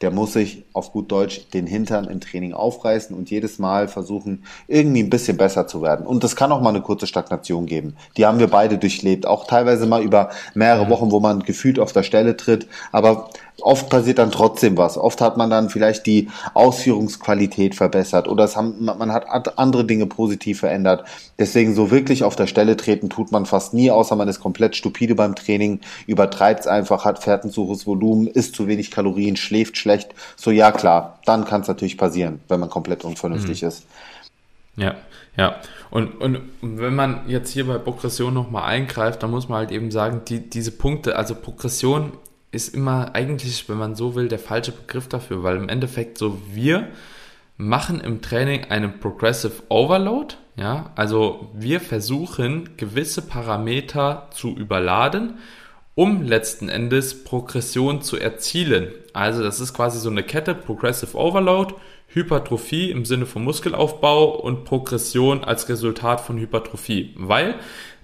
der 0.00 0.10
muss 0.10 0.34
sich 0.34 0.64
auf 0.72 0.92
gut 0.92 1.10
Deutsch 1.10 1.48
den 1.54 1.66
Hintern 1.66 2.06
im 2.06 2.20
Training 2.20 2.52
aufreißen 2.52 3.16
und 3.16 3.30
jedes 3.30 3.58
Mal 3.58 3.88
versuchen, 3.88 4.44
irgendwie 4.68 5.02
ein 5.02 5.10
bisschen 5.10 5.36
besser 5.36 5.66
zu 5.66 5.82
werden. 5.82 6.06
Und 6.06 6.22
das 6.22 6.36
kann 6.36 6.52
auch 6.52 6.60
mal 6.60 6.70
eine 6.70 6.82
kurze 6.82 7.06
Stagnation 7.06 7.66
geben. 7.66 7.96
Die 8.16 8.26
haben 8.26 8.38
wir 8.38 8.48
beide 8.48 8.78
durchlebt. 8.78 9.26
Auch 9.26 9.46
teilweise 9.46 9.86
mal 9.86 10.02
über 10.02 10.30
mehrere 10.54 10.90
Wochen, 10.90 11.10
wo 11.10 11.20
man 11.20 11.40
gefühlt 11.40 11.78
auf 11.78 11.92
der 11.92 12.02
Stelle 12.02 12.36
tritt. 12.36 12.68
Aber 12.92 13.30
oft 13.60 13.88
passiert 13.88 14.18
dann 14.18 14.30
trotzdem 14.30 14.76
was. 14.76 14.98
Oft 14.98 15.20
hat 15.20 15.36
man 15.36 15.50
dann 15.50 15.70
vielleicht 15.70 16.06
die 16.06 16.28
Ausführungsqualität 16.54 17.74
verbessert 17.74 18.28
oder 18.28 18.46
haben, 18.54 18.84
man 18.84 19.12
hat 19.12 19.58
andere 19.58 19.84
Dinge 19.84 20.06
positiv 20.06 20.60
verändert. 20.60 21.04
Deswegen 21.38 21.74
so 21.74 21.90
wirklich 21.90 22.24
auf 22.24 22.36
der 22.36 22.46
Stelle 22.46 22.76
treten 22.76 23.08
tut 23.08 23.32
man 23.32 23.46
fast 23.46 23.74
nie, 23.74 23.90
außer 23.90 24.16
man 24.16 24.28
ist 24.28 24.40
komplett 24.40 24.76
stupide 24.76 25.14
beim 25.14 25.34
Training, 25.34 25.80
übertreibt 26.06 26.60
es 26.60 26.66
einfach, 26.66 27.04
hat 27.04 27.22
fährt 27.22 27.44
ein 27.44 27.50
zu 27.50 27.66
hohes 27.66 27.86
Volumen, 27.86 28.26
isst 28.26 28.54
zu 28.54 28.66
wenig 28.66 28.90
Kalorien, 28.90 29.36
schläft 29.36 29.76
schlecht. 29.76 30.14
So 30.36 30.50
ja 30.50 30.70
klar, 30.72 31.18
dann 31.24 31.44
kann 31.44 31.62
es 31.62 31.68
natürlich 31.68 31.98
passieren, 31.98 32.40
wenn 32.48 32.60
man 32.60 32.70
komplett 32.70 33.04
unvernünftig 33.04 33.62
mhm. 33.62 33.68
ist. 33.68 33.86
Ja, 34.76 34.94
ja. 35.36 35.56
Und, 35.90 36.20
und 36.20 36.40
wenn 36.60 36.94
man 36.94 37.28
jetzt 37.28 37.50
hier 37.52 37.66
bei 37.66 37.78
Progression 37.78 38.34
nochmal 38.34 38.64
eingreift, 38.64 39.22
dann 39.22 39.30
muss 39.30 39.48
man 39.48 39.58
halt 39.58 39.70
eben 39.70 39.90
sagen, 39.90 40.22
die, 40.28 40.40
diese 40.40 40.72
Punkte, 40.72 41.16
also 41.16 41.34
Progression 41.34 42.12
ist 42.56 42.74
immer 42.74 43.14
eigentlich, 43.14 43.68
wenn 43.68 43.78
man 43.78 43.94
so 43.94 44.14
will, 44.14 44.28
der 44.28 44.38
falsche 44.38 44.72
Begriff 44.72 45.08
dafür, 45.08 45.42
weil 45.42 45.56
im 45.56 45.68
Endeffekt 45.68 46.18
so 46.18 46.40
wir 46.52 46.88
machen 47.56 48.00
im 48.00 48.20
Training 48.20 48.64
einen 48.64 48.98
Progressive 48.98 49.62
Overload, 49.68 50.34
ja, 50.56 50.90
also 50.96 51.50
wir 51.54 51.80
versuchen 51.80 52.76
gewisse 52.76 53.22
Parameter 53.22 54.28
zu 54.32 54.56
überladen, 54.56 55.38
um 55.94 56.22
letzten 56.22 56.68
Endes 56.68 57.24
Progression 57.24 58.02
zu 58.02 58.18
erzielen. 58.18 58.92
Also 59.12 59.42
das 59.42 59.60
ist 59.60 59.72
quasi 59.72 59.98
so 59.98 60.10
eine 60.10 60.22
Kette, 60.22 60.54
Progressive 60.54 61.16
Overload, 61.16 61.74
Hypertrophie 62.08 62.90
im 62.90 63.04
Sinne 63.04 63.26
von 63.26 63.44
Muskelaufbau 63.44 64.38
und 64.40 64.64
Progression 64.64 65.44
als 65.44 65.68
Resultat 65.68 66.20
von 66.20 66.38
Hypertrophie, 66.38 67.14
weil 67.16 67.54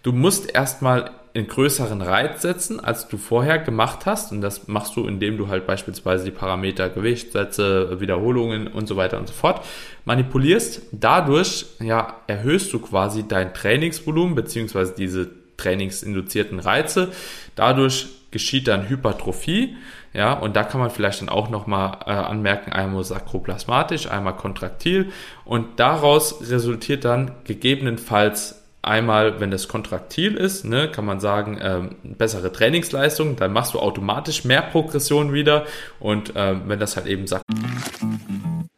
du 0.03 0.13
musst 0.13 0.55
erstmal 0.55 1.11
einen 1.35 1.47
größeren 1.47 2.03
Reiz 2.03 2.43
setzen, 2.43 2.79
als 2.79 3.09
du 3.09 3.17
vorher 3.17 3.59
gemacht 3.59 4.05
hast. 4.05 4.33
Und 4.33 4.43
das 4.43 4.69
machst 4.69 4.97
du, 4.97 5.07
indem 5.07 5.39
du 5.39 5.49
halt 5.49 5.67
beispielsweise 5.67 6.25
die 6.25 6.31
Parameter 6.31 6.91
Gewicht, 6.91 7.33
Sätze, 7.33 8.01
Wiederholungen 8.01 8.67
und 8.67 8.87
so 8.87 8.97
weiter 8.97 9.19
und 9.19 9.29
so 9.29 9.35
fort 9.35 9.65
manipulierst. 10.05 10.83
Dadurch 10.93 11.67
ja, 11.81 12.17
erhöhst 12.27 12.73
du 12.73 12.81
quasi 12.81 13.27
dein 13.27 13.55
Trainingsvolumen 13.55 14.35
beziehungsweise 14.35 14.95
diese 14.97 15.31
trainingsinduzierten 15.57 16.59
Reize. 16.59 17.13
Dadurch 17.55 18.09
geschieht 18.31 18.69
dann 18.69 18.89
Hypertrophie. 18.89 19.77
Ja, 20.15 20.35
und 20.35 20.57
da 20.57 20.65
kann 20.65 20.81
man 20.81 20.91
vielleicht 20.91 21.23
dann 21.23 21.31
auch 21.31 21.49
nochmal 21.49 21.99
äh, 22.05 22.11
anmerken, 22.11 22.73
einmal 22.73 23.03
sakroplasmatisch, 23.03 24.11
einmal 24.11 24.37
kontraktil. 24.37 25.11
Und 25.47 25.81
daraus 25.81 26.51
resultiert 26.51 27.07
dann 27.07 27.31
gegebenenfalls 27.45 28.62
einmal, 28.83 29.41
wenn 29.41 29.51
das 29.51 29.69
kontraktil 29.69 30.35
ist, 30.35 30.65
ne, 30.65 30.91
kann 30.91 31.05
man 31.05 31.21
sagen, 31.21 31.59
ähm, 31.63 31.97
bessere 32.03 32.53
Trainingsleistung, 32.53 33.37
dann 33.37 33.53
machst 33.53 33.75
du 33.75 33.79
automatisch 33.79 34.45
mehr 34.45 34.63
Progression 34.63 35.33
wieder. 35.33 35.67
Und 36.01 36.33
ähm, 36.37 36.63
wenn 36.67 36.79
das 36.79 36.97
halt 36.97 37.07
eben 37.07 37.27
sagt. 37.27 37.45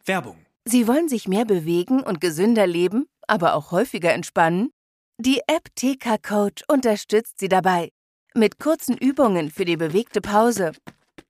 Werbung. 0.04 0.37
Sie 0.66 0.87
wollen 0.87 1.08
sich 1.08 1.28
mehr 1.28 1.44
bewegen 1.44 2.02
und 2.02 2.20
gesünder 2.20 2.66
leben, 2.66 3.06
aber 3.26 3.54
auch 3.54 3.70
häufiger 3.70 4.12
entspannen? 4.12 4.70
Die 5.18 5.40
App 5.46 5.68
TK 5.75 6.23
Coach 6.23 6.62
unterstützt 6.68 7.38
Sie 7.38 7.49
dabei. 7.49 7.90
Mit 8.34 8.58
kurzen 8.58 8.96
Übungen 8.96 9.50
für 9.50 9.64
die 9.64 9.76
bewegte 9.76 10.20
Pause 10.20 10.73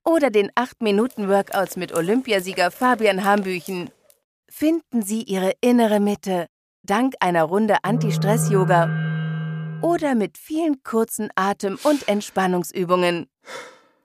oder 0.05 0.31
den 0.31 0.51
8-Minuten-Workouts 0.53 1.77
mit 1.77 1.93
Olympiasieger 1.93 2.71
Fabian 2.71 3.25
Hambüchen. 3.25 3.91
Finden 4.49 5.03
Sie 5.03 5.23
Ihre 5.23 5.53
innere 5.61 6.01
Mitte 6.01 6.47
dank 6.85 7.15
einer 7.21 7.45
Runde 7.45 7.77
Anti-Stress-Yoga 7.83 9.81
oder 9.83 10.15
mit 10.15 10.39
vielen 10.39 10.83
kurzen 10.83 11.31
Atem- 11.35 11.79
und 11.83 12.09
Entspannungsübungen. 12.09 13.27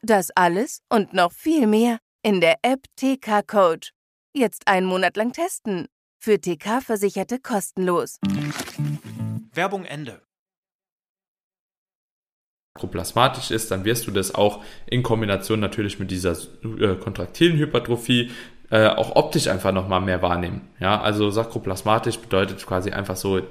Das 0.02 0.32
alles 0.32 0.82
und 0.90 1.14
noch 1.14 1.32
viel 1.32 1.68
mehr 1.68 2.00
in 2.24 2.42
der 2.42 2.56
App 2.62 2.86
TK 2.96 3.46
Coach. 3.46 3.92
Jetzt 4.34 4.68
einen 4.68 4.88
Monat 4.88 5.18
lang 5.18 5.34
testen. 5.34 5.88
Für 6.22 6.40
TK-Versicherte 6.40 7.40
kostenlos. 7.40 8.18
Werbung 9.54 9.86
Ende 9.86 10.22
plasmatisch 12.88 13.52
ist, 13.52 13.72
dann 13.72 13.84
wirst 13.84 14.08
du 14.08 14.12
das 14.12 14.34
auch 14.34 14.64
in 14.86 15.04
Kombination 15.04 15.60
natürlich 15.60 16.00
mit 16.00 16.12
dieser 16.12 16.38
äh, 16.64 16.96
kontraktilen 16.96 17.58
Hypertrophie 17.58 18.32
äh, 18.72 18.88
auch 18.88 19.16
optisch 19.16 19.48
einfach 19.48 19.72
nochmal 19.72 20.00
mehr 20.00 20.22
wahrnehmen. 20.22 20.62
Ja, 20.80 21.02
also 21.02 21.32
sakroplasmatisch 21.32 22.20
bedeutet 22.20 22.64
quasi 22.66 22.92
einfach 22.92 23.16
so 23.16 23.42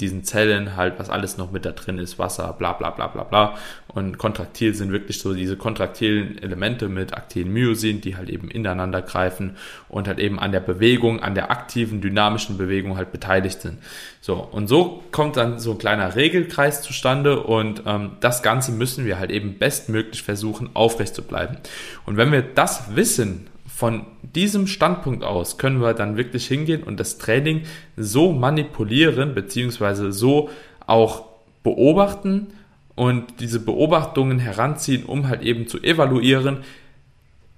diesen 0.00 0.24
Zellen 0.24 0.74
halt, 0.74 0.98
was 0.98 1.10
alles 1.10 1.36
noch 1.36 1.52
mit 1.52 1.66
da 1.66 1.72
drin 1.72 1.98
ist, 1.98 2.18
Wasser, 2.18 2.54
bla 2.58 2.72
bla 2.72 2.90
bla 2.90 3.08
bla 3.08 3.24
bla. 3.24 3.54
Und 3.88 4.16
kontraktil 4.16 4.74
sind 4.74 4.90
wirklich 4.90 5.20
so 5.20 5.34
diese 5.34 5.56
kontraktilen 5.56 6.38
Elemente 6.38 6.88
mit 6.88 7.14
aktilen 7.14 7.52
Myosin, 7.52 8.00
die 8.00 8.16
halt 8.16 8.30
eben 8.30 8.50
ineinander 8.50 9.02
greifen 9.02 9.56
und 9.88 10.08
halt 10.08 10.18
eben 10.18 10.38
an 10.40 10.50
der 10.50 10.60
Bewegung, 10.60 11.20
an 11.22 11.34
der 11.34 11.50
aktiven, 11.50 12.00
dynamischen 12.00 12.56
Bewegung 12.56 12.96
halt 12.96 13.12
beteiligt 13.12 13.60
sind. 13.60 13.78
So, 14.22 14.36
und 14.36 14.66
so 14.66 15.04
kommt 15.12 15.36
dann 15.36 15.58
so 15.58 15.72
ein 15.72 15.78
kleiner 15.78 16.16
Regelkreis 16.16 16.80
zustande 16.80 17.40
und 17.40 17.82
ähm, 17.86 18.12
das 18.20 18.42
Ganze 18.42 18.72
müssen 18.72 19.04
wir 19.04 19.18
halt 19.18 19.30
eben 19.30 19.58
bestmöglich 19.58 20.22
versuchen, 20.22 20.70
aufrecht 20.72 21.14
zu 21.14 21.22
bleiben. 21.22 21.58
Und 22.06 22.16
wenn 22.16 22.32
wir 22.32 22.42
das 22.42 22.96
wissen, 22.96 23.46
von 23.74 24.06
diesem 24.22 24.68
Standpunkt 24.68 25.24
aus 25.24 25.58
können 25.58 25.80
wir 25.80 25.94
dann 25.94 26.16
wirklich 26.16 26.46
hingehen 26.46 26.84
und 26.84 27.00
das 27.00 27.18
Training 27.18 27.62
so 27.96 28.32
manipulieren, 28.32 29.34
beziehungsweise 29.34 30.12
so 30.12 30.48
auch 30.86 31.24
beobachten 31.64 32.48
und 32.94 33.40
diese 33.40 33.58
Beobachtungen 33.58 34.38
heranziehen, 34.38 35.04
um 35.04 35.28
halt 35.28 35.42
eben 35.42 35.66
zu 35.66 35.82
evaluieren, 35.82 36.58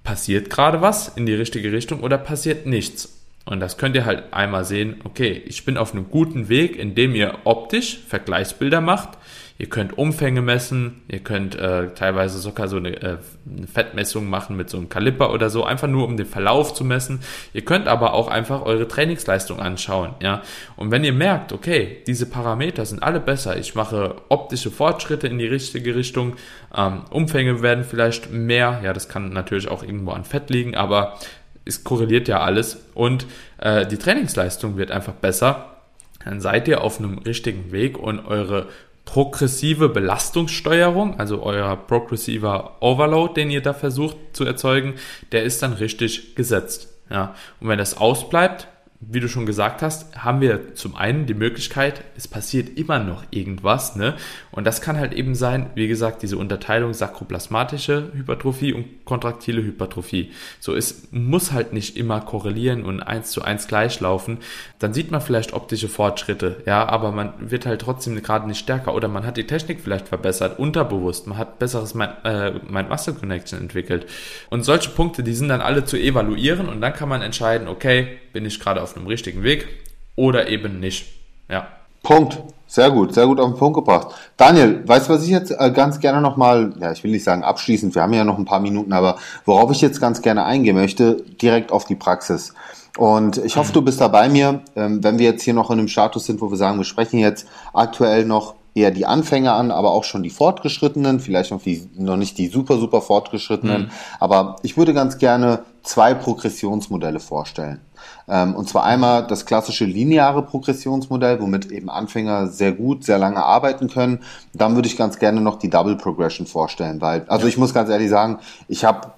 passiert 0.04 0.48
gerade 0.48 0.80
was 0.80 1.08
in 1.08 1.26
die 1.26 1.34
richtige 1.34 1.70
Richtung 1.70 2.00
oder 2.00 2.16
passiert 2.16 2.64
nichts. 2.64 3.22
Und 3.44 3.60
das 3.60 3.76
könnt 3.76 3.94
ihr 3.94 4.06
halt 4.06 4.32
einmal 4.32 4.64
sehen, 4.64 4.96
okay, 5.04 5.42
ich 5.46 5.66
bin 5.66 5.76
auf 5.76 5.92
einem 5.92 6.08
guten 6.10 6.48
Weg, 6.48 6.78
indem 6.78 7.14
ihr 7.14 7.40
optisch 7.44 7.98
Vergleichsbilder 8.08 8.80
macht, 8.80 9.10
Ihr 9.58 9.68
könnt 9.68 9.96
Umfänge 9.96 10.42
messen, 10.42 11.02
ihr 11.08 11.20
könnt 11.20 11.54
äh, 11.54 11.88
teilweise 11.94 12.38
sogar 12.38 12.68
so 12.68 12.76
eine, 12.76 12.90
äh, 13.00 13.16
eine 13.56 13.66
Fettmessung 13.66 14.28
machen 14.28 14.56
mit 14.56 14.68
so 14.68 14.76
einem 14.76 14.90
Kaliper 14.90 15.32
oder 15.32 15.48
so, 15.48 15.64
einfach 15.64 15.88
nur 15.88 16.04
um 16.04 16.18
den 16.18 16.26
Verlauf 16.26 16.74
zu 16.74 16.84
messen. 16.84 17.20
Ihr 17.54 17.64
könnt 17.64 17.88
aber 17.88 18.12
auch 18.12 18.28
einfach 18.28 18.62
eure 18.62 18.86
Trainingsleistung 18.86 19.58
anschauen, 19.58 20.14
ja. 20.20 20.42
Und 20.76 20.90
wenn 20.90 21.04
ihr 21.04 21.14
merkt, 21.14 21.52
okay, 21.52 22.02
diese 22.06 22.26
Parameter 22.26 22.84
sind 22.84 23.02
alle 23.02 23.20
besser, 23.20 23.56
ich 23.56 23.74
mache 23.74 24.16
optische 24.28 24.70
Fortschritte 24.70 25.26
in 25.26 25.38
die 25.38 25.46
richtige 25.46 25.96
Richtung, 25.96 26.36
ähm, 26.76 27.02
Umfänge 27.08 27.62
werden 27.62 27.84
vielleicht 27.84 28.30
mehr, 28.30 28.80
ja, 28.84 28.92
das 28.92 29.08
kann 29.08 29.30
natürlich 29.30 29.68
auch 29.68 29.82
irgendwo 29.82 30.10
an 30.10 30.24
Fett 30.24 30.50
liegen, 30.50 30.74
aber 30.74 31.18
es 31.64 31.82
korreliert 31.82 32.28
ja 32.28 32.40
alles 32.40 32.84
und 32.94 33.26
äh, 33.58 33.86
die 33.86 33.96
Trainingsleistung 33.96 34.76
wird 34.76 34.90
einfach 34.90 35.14
besser, 35.14 35.76
dann 36.24 36.40
seid 36.40 36.66
ihr 36.68 36.82
auf 36.82 36.98
einem 36.98 37.18
richtigen 37.18 37.70
Weg 37.72 37.98
und 37.98 38.18
eure 38.26 38.66
progressive 39.06 39.88
Belastungssteuerung, 39.88 41.18
also 41.18 41.42
euer 41.42 41.74
progressiver 41.76 42.76
Overload, 42.80 43.32
den 43.34 43.50
ihr 43.50 43.62
da 43.62 43.72
versucht 43.72 44.16
zu 44.32 44.44
erzeugen, 44.44 44.96
der 45.32 45.44
ist 45.44 45.62
dann 45.62 45.72
richtig 45.72 46.34
gesetzt. 46.34 46.92
Ja. 47.08 47.34
Und 47.60 47.68
wenn 47.68 47.78
das 47.78 47.96
ausbleibt, 47.96 48.68
wie 49.00 49.20
du 49.20 49.28
schon 49.28 49.46
gesagt 49.46 49.82
hast, 49.82 50.24
haben 50.24 50.40
wir 50.40 50.74
zum 50.74 50.96
einen 50.96 51.26
die 51.26 51.34
Möglichkeit, 51.34 52.02
es 52.16 52.26
passiert 52.26 52.78
immer 52.78 52.98
noch 52.98 53.24
irgendwas, 53.30 53.94
ne? 53.94 54.14
Und 54.50 54.66
das 54.66 54.80
kann 54.80 54.98
halt 54.98 55.12
eben 55.12 55.34
sein, 55.34 55.70
wie 55.74 55.86
gesagt, 55.86 56.22
diese 56.22 56.38
Unterteilung 56.38 56.94
sakroplasmatische 56.94 58.10
Hypertrophie 58.14 58.72
und 58.72 59.04
kontraktile 59.04 59.62
Hypertrophie. 59.62 60.30
So, 60.60 60.74
es 60.74 61.08
muss 61.10 61.52
halt 61.52 61.72
nicht 61.72 61.96
immer 61.96 62.20
korrelieren 62.20 62.84
und 62.84 63.02
eins 63.02 63.30
zu 63.30 63.42
eins 63.42 63.68
gleich 63.68 64.00
laufen. 64.00 64.38
Dann 64.78 64.94
sieht 64.94 65.10
man 65.10 65.20
vielleicht 65.20 65.52
optische 65.52 65.88
Fortschritte, 65.88 66.62
ja, 66.66 66.88
aber 66.88 67.12
man 67.12 67.34
wird 67.38 67.66
halt 67.66 67.82
trotzdem 67.82 68.20
gerade 68.22 68.46
nicht 68.46 68.58
stärker 68.58 68.94
oder 68.94 69.08
man 69.08 69.26
hat 69.26 69.36
die 69.36 69.46
Technik 69.46 69.80
vielleicht 69.80 70.08
verbessert, 70.08 70.58
unterbewusst, 70.58 71.26
man 71.26 71.36
hat 71.36 71.58
besseres 71.58 71.94
Mind-Muscle-Connection 71.94 73.58
äh, 73.58 73.62
entwickelt. 73.62 74.06
Und 74.48 74.64
solche 74.64 74.90
Punkte, 74.90 75.22
die 75.22 75.34
sind 75.34 75.48
dann 75.48 75.60
alle 75.60 75.84
zu 75.84 75.96
evaluieren 75.96 76.68
und 76.68 76.80
dann 76.80 76.94
kann 76.94 77.08
man 77.08 77.22
entscheiden, 77.22 77.68
okay, 77.68 78.18
bin 78.36 78.44
ich 78.44 78.60
gerade 78.60 78.82
auf 78.82 78.94
einem 78.94 79.06
richtigen 79.06 79.42
Weg 79.42 79.66
oder 80.14 80.50
eben 80.50 80.78
nicht. 80.78 81.06
Ja. 81.48 81.68
Punkt. 82.02 82.38
Sehr 82.66 82.90
gut, 82.90 83.14
sehr 83.14 83.26
gut 83.26 83.40
auf 83.40 83.48
den 83.48 83.56
Punkt 83.56 83.76
gebracht. 83.76 84.08
Daniel, 84.36 84.86
weißt 84.86 85.08
du, 85.08 85.14
was 85.14 85.24
ich 85.24 85.30
jetzt 85.30 85.52
äh, 85.52 85.70
ganz 85.70 86.00
gerne 86.00 86.20
nochmal, 86.20 86.74
ja, 86.78 86.92
ich 86.92 87.02
will 87.02 87.12
nicht 87.12 87.24
sagen 87.24 87.44
abschließend, 87.44 87.94
wir 87.94 88.02
haben 88.02 88.12
ja 88.12 88.24
noch 88.24 88.36
ein 88.36 88.44
paar 88.44 88.60
Minuten, 88.60 88.92
aber 88.92 89.16
worauf 89.46 89.70
ich 89.70 89.80
jetzt 89.80 90.02
ganz 90.02 90.20
gerne 90.20 90.44
eingehen 90.44 90.76
möchte, 90.76 91.24
direkt 91.40 91.72
auf 91.72 91.86
die 91.86 91.94
Praxis. 91.94 92.52
Und 92.98 93.38
ich 93.38 93.56
hoffe, 93.56 93.72
du 93.72 93.80
bist 93.80 94.02
da 94.02 94.08
bei 94.08 94.28
mir, 94.28 94.60
ähm, 94.74 95.02
wenn 95.02 95.18
wir 95.18 95.30
jetzt 95.30 95.42
hier 95.42 95.54
noch 95.54 95.70
in 95.70 95.78
einem 95.78 95.88
Status 95.88 96.26
sind, 96.26 96.42
wo 96.42 96.50
wir 96.50 96.58
sagen, 96.58 96.76
wir 96.76 96.84
sprechen 96.84 97.18
jetzt 97.18 97.46
aktuell 97.72 98.26
noch 98.26 98.54
eher 98.74 98.90
die 98.90 99.06
Anfänger 99.06 99.54
an, 99.54 99.70
aber 99.70 99.92
auch 99.92 100.04
schon 100.04 100.22
die 100.22 100.28
Fortgeschrittenen, 100.28 101.20
vielleicht 101.20 101.52
noch, 101.52 101.62
die, 101.62 101.88
noch 101.96 102.18
nicht 102.18 102.36
die 102.36 102.48
super, 102.48 102.76
super 102.76 103.00
Fortgeschrittenen. 103.00 103.84
Mhm. 103.84 103.90
Aber 104.20 104.56
ich 104.62 104.76
würde 104.76 104.92
ganz 104.92 105.16
gerne 105.16 105.60
zwei 105.86 106.14
Progressionsmodelle 106.14 107.20
vorstellen. 107.20 107.80
Ähm, 108.28 108.54
und 108.54 108.68
zwar 108.68 108.84
einmal 108.84 109.26
das 109.26 109.46
klassische 109.46 109.84
lineare 109.84 110.42
Progressionsmodell, 110.42 111.40
womit 111.40 111.70
eben 111.70 111.88
Anfänger 111.88 112.48
sehr 112.48 112.72
gut, 112.72 113.04
sehr 113.04 113.18
lange 113.18 113.42
arbeiten 113.42 113.88
können. 113.88 114.20
Dann 114.52 114.74
würde 114.74 114.88
ich 114.88 114.96
ganz 114.96 115.18
gerne 115.18 115.40
noch 115.40 115.58
die 115.58 115.70
Double 115.70 115.96
Progression 115.96 116.46
vorstellen, 116.46 117.00
weil, 117.00 117.24
also 117.28 117.46
ich 117.46 117.56
muss 117.56 117.72
ganz 117.72 117.88
ehrlich 117.88 118.10
sagen, 118.10 118.38
ich 118.68 118.84
habe 118.84 119.12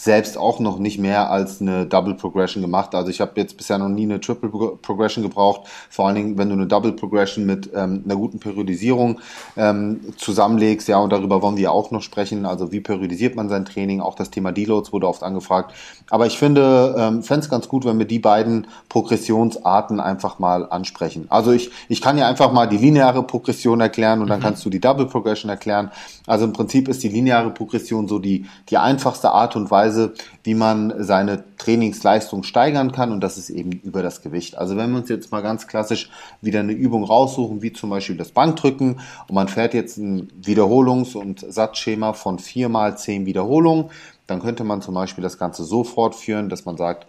selbst 0.00 0.38
auch 0.38 0.60
noch 0.60 0.78
nicht 0.78 0.98
mehr 0.98 1.30
als 1.30 1.60
eine 1.60 1.84
Double 1.84 2.14
Progression 2.14 2.62
gemacht. 2.62 2.94
Also 2.94 3.10
ich 3.10 3.20
habe 3.20 3.32
jetzt 3.36 3.58
bisher 3.58 3.76
noch 3.76 3.90
nie 3.90 4.04
eine 4.04 4.18
Triple 4.18 4.48
Progression 4.48 5.22
gebraucht. 5.22 5.68
Vor 5.90 6.06
allen 6.06 6.14
Dingen, 6.14 6.38
wenn 6.38 6.48
du 6.48 6.54
eine 6.54 6.66
Double 6.66 6.92
Progression 6.92 7.44
mit 7.44 7.70
ähm, 7.74 8.02
einer 8.06 8.16
guten 8.16 8.40
Periodisierung 8.40 9.20
ähm, 9.58 10.00
zusammenlegst. 10.16 10.88
Ja, 10.88 10.98
und 10.98 11.12
darüber 11.12 11.42
wollen 11.42 11.58
wir 11.58 11.70
auch 11.70 11.90
noch 11.90 12.00
sprechen. 12.00 12.46
Also 12.46 12.72
wie 12.72 12.80
periodisiert 12.80 13.36
man 13.36 13.50
sein 13.50 13.66
Training? 13.66 14.00
Auch 14.00 14.14
das 14.14 14.30
Thema 14.30 14.52
Deloads 14.52 14.90
wurde 14.90 15.06
oft 15.06 15.22
angefragt. 15.22 15.74
Aber 16.08 16.26
ich 16.26 16.38
finde, 16.38 16.94
ähm, 16.96 17.22
fände 17.22 17.44
es 17.44 17.50
ganz 17.50 17.68
gut, 17.68 17.84
wenn 17.84 17.98
wir 17.98 18.06
die 18.06 18.20
beiden 18.20 18.68
Progressionsarten 18.88 20.00
einfach 20.00 20.38
mal 20.38 20.66
ansprechen. 20.70 21.26
Also 21.28 21.52
ich, 21.52 21.70
ich 21.88 22.00
kann 22.00 22.16
ja 22.16 22.26
einfach 22.26 22.52
mal 22.52 22.66
die 22.66 22.78
lineare 22.78 23.22
Progression 23.22 23.80
erklären 23.80 24.22
und 24.22 24.28
dann 24.28 24.40
mhm. 24.40 24.44
kannst 24.44 24.64
du 24.64 24.70
die 24.70 24.80
Double 24.80 25.06
Progression 25.06 25.50
erklären. 25.50 25.90
Also 26.26 26.46
im 26.46 26.54
Prinzip 26.54 26.88
ist 26.88 27.02
die 27.02 27.08
lineare 27.08 27.50
Progression 27.50 28.08
so 28.08 28.18
die, 28.18 28.46
die 28.70 28.78
einfachste 28.78 29.30
Art 29.30 29.56
und 29.56 29.70
Weise, 29.70 29.89
Weise, 29.90 30.14
wie 30.44 30.54
man 30.54 30.94
seine 31.02 31.44
Trainingsleistung 31.56 32.44
steigern 32.44 32.92
kann 32.92 33.12
und 33.12 33.20
das 33.20 33.36
ist 33.36 33.50
eben 33.50 33.72
über 33.72 34.02
das 34.02 34.22
Gewicht. 34.22 34.56
Also 34.56 34.76
wenn 34.76 34.90
wir 34.90 34.98
uns 34.98 35.08
jetzt 35.08 35.32
mal 35.32 35.42
ganz 35.42 35.66
klassisch 35.66 36.10
wieder 36.40 36.60
eine 36.60 36.72
Übung 36.72 37.04
raussuchen, 37.04 37.60
wie 37.62 37.72
zum 37.72 37.90
Beispiel 37.90 38.16
das 38.16 38.30
Bankdrücken 38.30 39.00
und 39.28 39.34
man 39.34 39.48
fährt 39.48 39.74
jetzt 39.74 39.98
ein 39.98 40.30
Wiederholungs- 40.42 41.16
und 41.16 41.40
Satzschema 41.40 42.12
von 42.12 42.38
vier 42.38 42.68
mal 42.68 42.96
zehn 42.96 43.26
Wiederholungen, 43.26 43.86
dann 44.26 44.40
könnte 44.40 44.62
man 44.62 44.80
zum 44.80 44.94
Beispiel 44.94 45.22
das 45.22 45.38
Ganze 45.38 45.64
so 45.64 45.82
fortführen, 45.82 46.48
dass 46.48 46.64
man 46.64 46.76
sagt, 46.76 47.06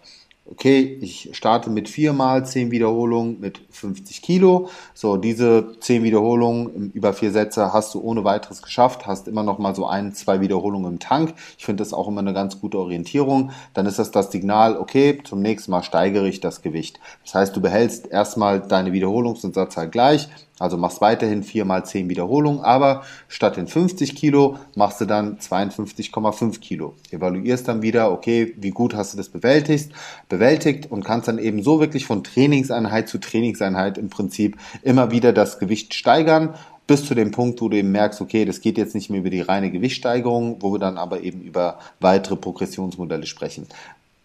okay, 0.52 0.98
ich 1.00 1.30
starte 1.32 1.70
mit 1.70 1.88
viermal 1.88 2.46
zehn 2.46 2.70
Wiederholungen 2.70 3.40
mit 3.40 3.60
50 3.70 4.22
Kilo. 4.22 4.68
So, 4.94 5.16
diese 5.16 5.78
zehn 5.80 6.02
Wiederholungen 6.02 6.92
über 6.92 7.14
vier 7.14 7.32
Sätze 7.32 7.72
hast 7.72 7.94
du 7.94 8.00
ohne 8.00 8.22
weiteres 8.24 8.62
geschafft, 8.62 9.06
hast 9.06 9.28
immer 9.28 9.42
noch 9.42 9.58
mal 9.58 9.74
so 9.74 9.86
ein, 9.86 10.14
zwei 10.14 10.40
Wiederholungen 10.40 10.92
im 10.92 10.98
Tank. 10.98 11.34
Ich 11.58 11.64
finde 11.64 11.82
das 11.82 11.94
auch 11.94 12.06
immer 12.06 12.20
eine 12.20 12.34
ganz 12.34 12.60
gute 12.60 12.78
Orientierung. 12.78 13.50
Dann 13.72 13.86
ist 13.86 13.98
das 13.98 14.10
das 14.10 14.30
Signal, 14.30 14.76
okay, 14.76 15.18
zum 15.24 15.40
nächsten 15.40 15.70
Mal 15.70 15.82
steigere 15.82 16.28
ich 16.28 16.40
das 16.40 16.60
Gewicht. 16.60 17.00
Das 17.24 17.34
heißt, 17.34 17.56
du 17.56 17.60
behältst 17.60 18.08
erstmal 18.08 18.60
deine 18.60 18.90
Wiederholungs- 18.90 19.44
und 19.44 19.54
Satzzahl 19.54 19.88
gleich, 19.88 20.28
Also 20.62 20.76
machst 20.76 21.00
weiterhin 21.00 21.42
4 21.42 21.64
mal 21.64 21.84
10 21.84 22.08
Wiederholungen, 22.08 22.60
aber 22.60 23.02
statt 23.26 23.56
den 23.56 23.66
50 23.66 24.14
Kilo 24.14 24.58
machst 24.76 25.00
du 25.00 25.06
dann 25.06 25.38
52,5 25.38 26.60
Kilo. 26.60 26.94
Evaluierst 27.10 27.66
dann 27.66 27.82
wieder, 27.82 28.12
okay, 28.12 28.54
wie 28.56 28.70
gut 28.70 28.94
hast 28.94 29.12
du 29.12 29.16
das 29.16 29.28
bewältigt, 29.28 29.90
bewältigt 30.28 30.88
und 30.88 31.04
kannst 31.04 31.26
dann 31.26 31.38
eben 31.38 31.64
so 31.64 31.80
wirklich 31.80 32.06
von 32.06 32.22
Trainingseinheit 32.22 33.08
zu 33.08 33.18
Trainingseinheit 33.18 33.98
im 33.98 34.08
Prinzip 34.08 34.56
immer 34.82 35.10
wieder 35.10 35.32
das 35.32 35.58
Gewicht 35.58 35.94
steigern, 35.94 36.54
bis 36.86 37.06
zu 37.06 37.16
dem 37.16 37.32
Punkt, 37.32 37.60
wo 37.60 37.68
du 37.68 37.78
eben 37.78 37.90
merkst, 37.90 38.20
okay, 38.20 38.44
das 38.44 38.60
geht 38.60 38.78
jetzt 38.78 38.94
nicht 38.94 39.10
mehr 39.10 39.18
über 39.18 39.30
die 39.30 39.40
reine 39.40 39.72
Gewichtssteigerung, 39.72 40.58
wo 40.60 40.72
wir 40.72 40.78
dann 40.78 40.96
aber 40.96 41.22
eben 41.22 41.40
über 41.40 41.80
weitere 41.98 42.36
Progressionsmodelle 42.36 43.26
sprechen. 43.26 43.66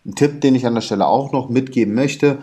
Ein 0.06 0.14
Tipp, 0.14 0.42
den 0.42 0.54
ich 0.54 0.68
an 0.68 0.76
der 0.76 0.82
Stelle 0.82 1.08
auch 1.08 1.32
noch 1.32 1.50
mitgeben 1.50 1.96
möchte, 1.96 2.38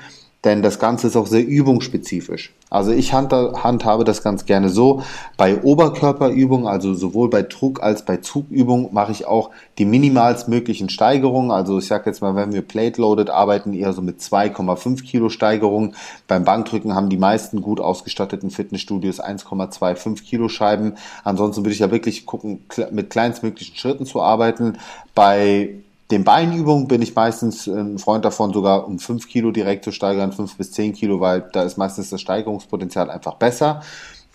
denn 0.44 0.62
das 0.62 0.78
Ganze 0.78 1.07
ist 1.07 1.16
auch 1.16 1.26
sehr 1.26 1.46
übungsspezifisch. 1.46 2.52
Also 2.70 2.90
ich 2.90 3.12
handhabe 3.12 4.04
das 4.04 4.22
ganz 4.22 4.46
gerne 4.46 4.68
so. 4.68 5.02
Bei 5.37 5.62
Oberkörperübungen, 5.62 6.66
also 6.66 6.92
sowohl 6.92 7.30
bei 7.30 7.42
Druck 7.42 7.83
als 7.83 8.04
bei 8.04 8.16
Zugübungen, 8.16 8.88
mache 8.92 9.12
ich 9.12 9.26
auch 9.26 9.50
die 9.78 9.85
minimalstmöglichen 9.85 10.88
Steigerungen. 10.88 11.52
Also 11.52 11.78
ich 11.78 11.87
sage 11.87 12.11
jetzt 12.11 12.20
mal, 12.20 12.35
wenn 12.35 12.52
wir 12.52 12.62
Plate-Loaded 12.62 13.30
arbeiten, 13.30 13.74
eher 13.74 13.92
so 13.92 14.02
mit 14.02 14.20
2,5 14.20 15.04
Kilo 15.04 15.28
Steigerungen. 15.28 15.94
Beim 16.26 16.44
Bankdrücken 16.44 16.94
haben 16.94 17.11
die 17.11 17.16
meisten 17.16 17.62
gut 17.62 17.80
ausgestatteten 17.80 18.50
Fitnessstudios 18.50 19.22
1,25 19.22 20.24
Kilo 20.24 20.48
Scheiben. 20.48 20.94
Ansonsten 21.22 21.62
würde 21.62 21.74
ich 21.74 21.78
ja 21.78 21.92
wirklich 21.92 22.26
gucken, 22.26 22.64
mit 22.90 23.11
kleinstmöglichen 23.11 23.76
Schritten 23.76 24.04
zu 24.04 24.20
arbeiten. 24.20 24.78
Bei 25.14 25.70
den 26.10 26.24
Beinübungen 26.24 26.86
bin 26.86 27.02
ich 27.02 27.14
meistens 27.14 27.66
ein 27.66 27.98
Freund 27.98 28.24
davon, 28.24 28.52
sogar 28.52 28.86
um 28.86 28.98
5 28.98 29.26
Kilo 29.28 29.50
direkt 29.50 29.84
zu 29.84 29.92
steigern, 29.92 30.32
5 30.32 30.56
bis 30.56 30.72
10 30.72 30.92
Kilo, 30.92 31.20
weil 31.20 31.48
da 31.52 31.62
ist 31.62 31.78
meistens 31.78 32.10
das 32.10 32.20
Steigerungspotenzial 32.20 33.10
einfach 33.10 33.34
besser. 33.34 33.82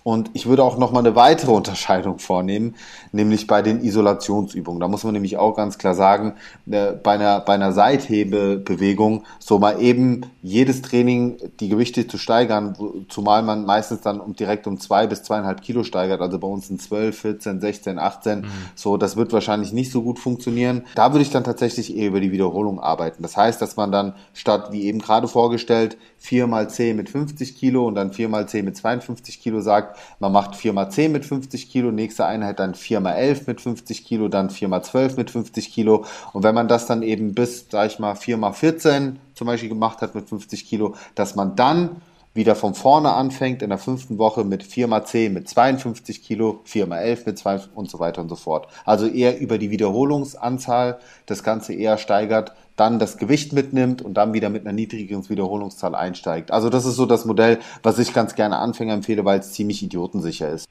Und 0.03 0.31
ich 0.33 0.47
würde 0.47 0.63
auch 0.63 0.77
nochmal 0.77 1.05
eine 1.05 1.15
weitere 1.15 1.51
Unterscheidung 1.51 2.19
vornehmen, 2.19 2.75
nämlich 3.11 3.47
bei 3.47 3.61
den 3.61 3.83
Isolationsübungen. 3.83 4.79
Da 4.79 4.87
muss 4.87 5.03
man 5.03 5.13
nämlich 5.13 5.37
auch 5.37 5.55
ganz 5.55 5.77
klar 5.77 5.93
sagen, 5.93 6.35
äh, 6.69 6.93
bei 6.93 7.13
einer, 7.13 7.41
bei 7.41 7.53
einer 7.53 7.73
Seithebebewegung 7.73 9.25
so 9.39 9.59
mal 9.59 9.81
eben 9.81 10.25
jedes 10.41 10.81
Training 10.81 11.37
die 11.59 11.69
Gewichte 11.69 12.07
zu 12.07 12.17
steigern, 12.17 12.75
zumal 13.09 13.43
man 13.43 13.65
meistens 13.65 14.01
dann 14.01 14.19
um, 14.19 14.35
direkt 14.35 14.67
um 14.67 14.79
zwei 14.79 15.07
bis 15.07 15.23
zweieinhalb 15.23 15.61
Kilo 15.61 15.83
steigert, 15.83 16.21
also 16.21 16.39
bei 16.39 16.47
uns 16.47 16.67
sind 16.67 16.81
12, 16.81 17.19
14, 17.19 17.59
16, 17.59 17.99
18, 17.99 18.39
mhm. 18.39 18.45
so, 18.75 18.97
das 18.97 19.17
wird 19.17 19.33
wahrscheinlich 19.33 19.73
nicht 19.73 19.91
so 19.91 20.01
gut 20.01 20.19
funktionieren. 20.19 20.83
Da 20.95 21.11
würde 21.11 21.23
ich 21.23 21.31
dann 21.31 21.43
tatsächlich 21.43 21.95
eher 21.95 22.07
über 22.07 22.21
die 22.21 22.31
Wiederholung 22.31 22.79
arbeiten. 22.79 23.21
Das 23.21 23.35
heißt, 23.35 23.61
dass 23.61 23.75
man 23.75 23.91
dann 23.91 24.13
statt, 24.33 24.69
wie 24.71 24.83
eben 24.83 24.99
gerade 24.99 25.27
vorgestellt, 25.27 25.97
4 26.19 26.47
mal 26.47 26.69
10 26.69 26.95
mit 26.95 27.09
50 27.09 27.55
Kilo 27.55 27.87
und 27.87 27.95
dann 27.95 28.11
4 28.11 28.29
mal 28.29 28.47
10 28.47 28.65
mit 28.65 28.77
52 28.77 29.41
Kilo 29.41 29.61
sagt, 29.61 29.88
man 30.19 30.31
macht 30.31 30.55
4 30.55 30.73
mal 30.73 30.89
10 30.89 31.11
mit 31.11 31.25
50 31.25 31.69
Kilo, 31.69 31.91
nächste 31.91 32.25
Einheit 32.25 32.59
dann 32.59 32.75
4 32.75 32.99
mal 32.99 33.13
11 33.13 33.47
mit 33.47 33.61
50 33.61 34.05
Kilo, 34.05 34.27
dann 34.27 34.49
4 34.49 34.67
mal 34.67 34.83
12 34.83 35.17
mit 35.17 35.31
50 35.31 35.71
Kilo. 35.71 36.05
Und 36.33 36.43
wenn 36.43 36.55
man 36.55 36.67
das 36.67 36.85
dann 36.85 37.01
eben 37.03 37.33
bis, 37.33 37.67
sag 37.69 37.87
ich 37.87 37.99
mal, 37.99 38.15
4 38.15 38.37
mal 38.37 38.53
14 38.53 39.19
zum 39.33 39.47
Beispiel 39.47 39.69
gemacht 39.69 40.01
hat 40.01 40.15
mit 40.15 40.27
50 40.27 40.65
Kilo, 40.65 40.95
dass 41.15 41.35
man 41.35 41.55
dann 41.55 42.01
wieder 42.33 42.55
von 42.55 42.73
vorne 42.75 43.13
anfängt 43.13 43.61
in 43.61 43.69
der 43.69 43.77
fünften 43.77 44.17
Woche 44.17 44.43
mit 44.43 44.63
4 44.63 44.87
mal 44.87 45.03
10 45.03 45.33
mit 45.33 45.49
52 45.49 46.21
Kilo, 46.21 46.61
4 46.63 46.85
mal 46.85 46.99
11 46.99 47.25
mit 47.25 47.37
2 47.37 47.61
und 47.75 47.89
so 47.89 47.99
weiter 47.99 48.21
und 48.21 48.29
so 48.29 48.35
fort. 48.35 48.67
Also 48.85 49.07
eher 49.07 49.39
über 49.39 49.57
die 49.57 49.71
Wiederholungsanzahl 49.71 50.99
das 51.25 51.43
Ganze 51.43 51.73
eher 51.73 51.97
steigert, 51.97 52.53
dann 52.75 52.99
das 52.99 53.17
Gewicht 53.17 53.51
mitnimmt 53.51 54.01
und 54.01 54.13
dann 54.13 54.33
wieder 54.33 54.49
mit 54.49 54.63
einer 54.63 54.73
niedrigeren 54.73 55.27
Wiederholungszahl 55.27 55.95
einsteigt. 55.95 56.51
Also 56.51 56.69
das 56.69 56.85
ist 56.85 56.95
so 56.95 57.05
das 57.05 57.25
Modell, 57.25 57.59
was 57.83 57.99
ich 57.99 58.13
ganz 58.13 58.35
gerne 58.35 58.57
Anfänger 58.57 58.93
empfehle, 58.93 59.25
weil 59.25 59.39
es 59.39 59.51
ziemlich 59.51 59.83
idiotensicher 59.83 60.49
ist. 60.49 60.65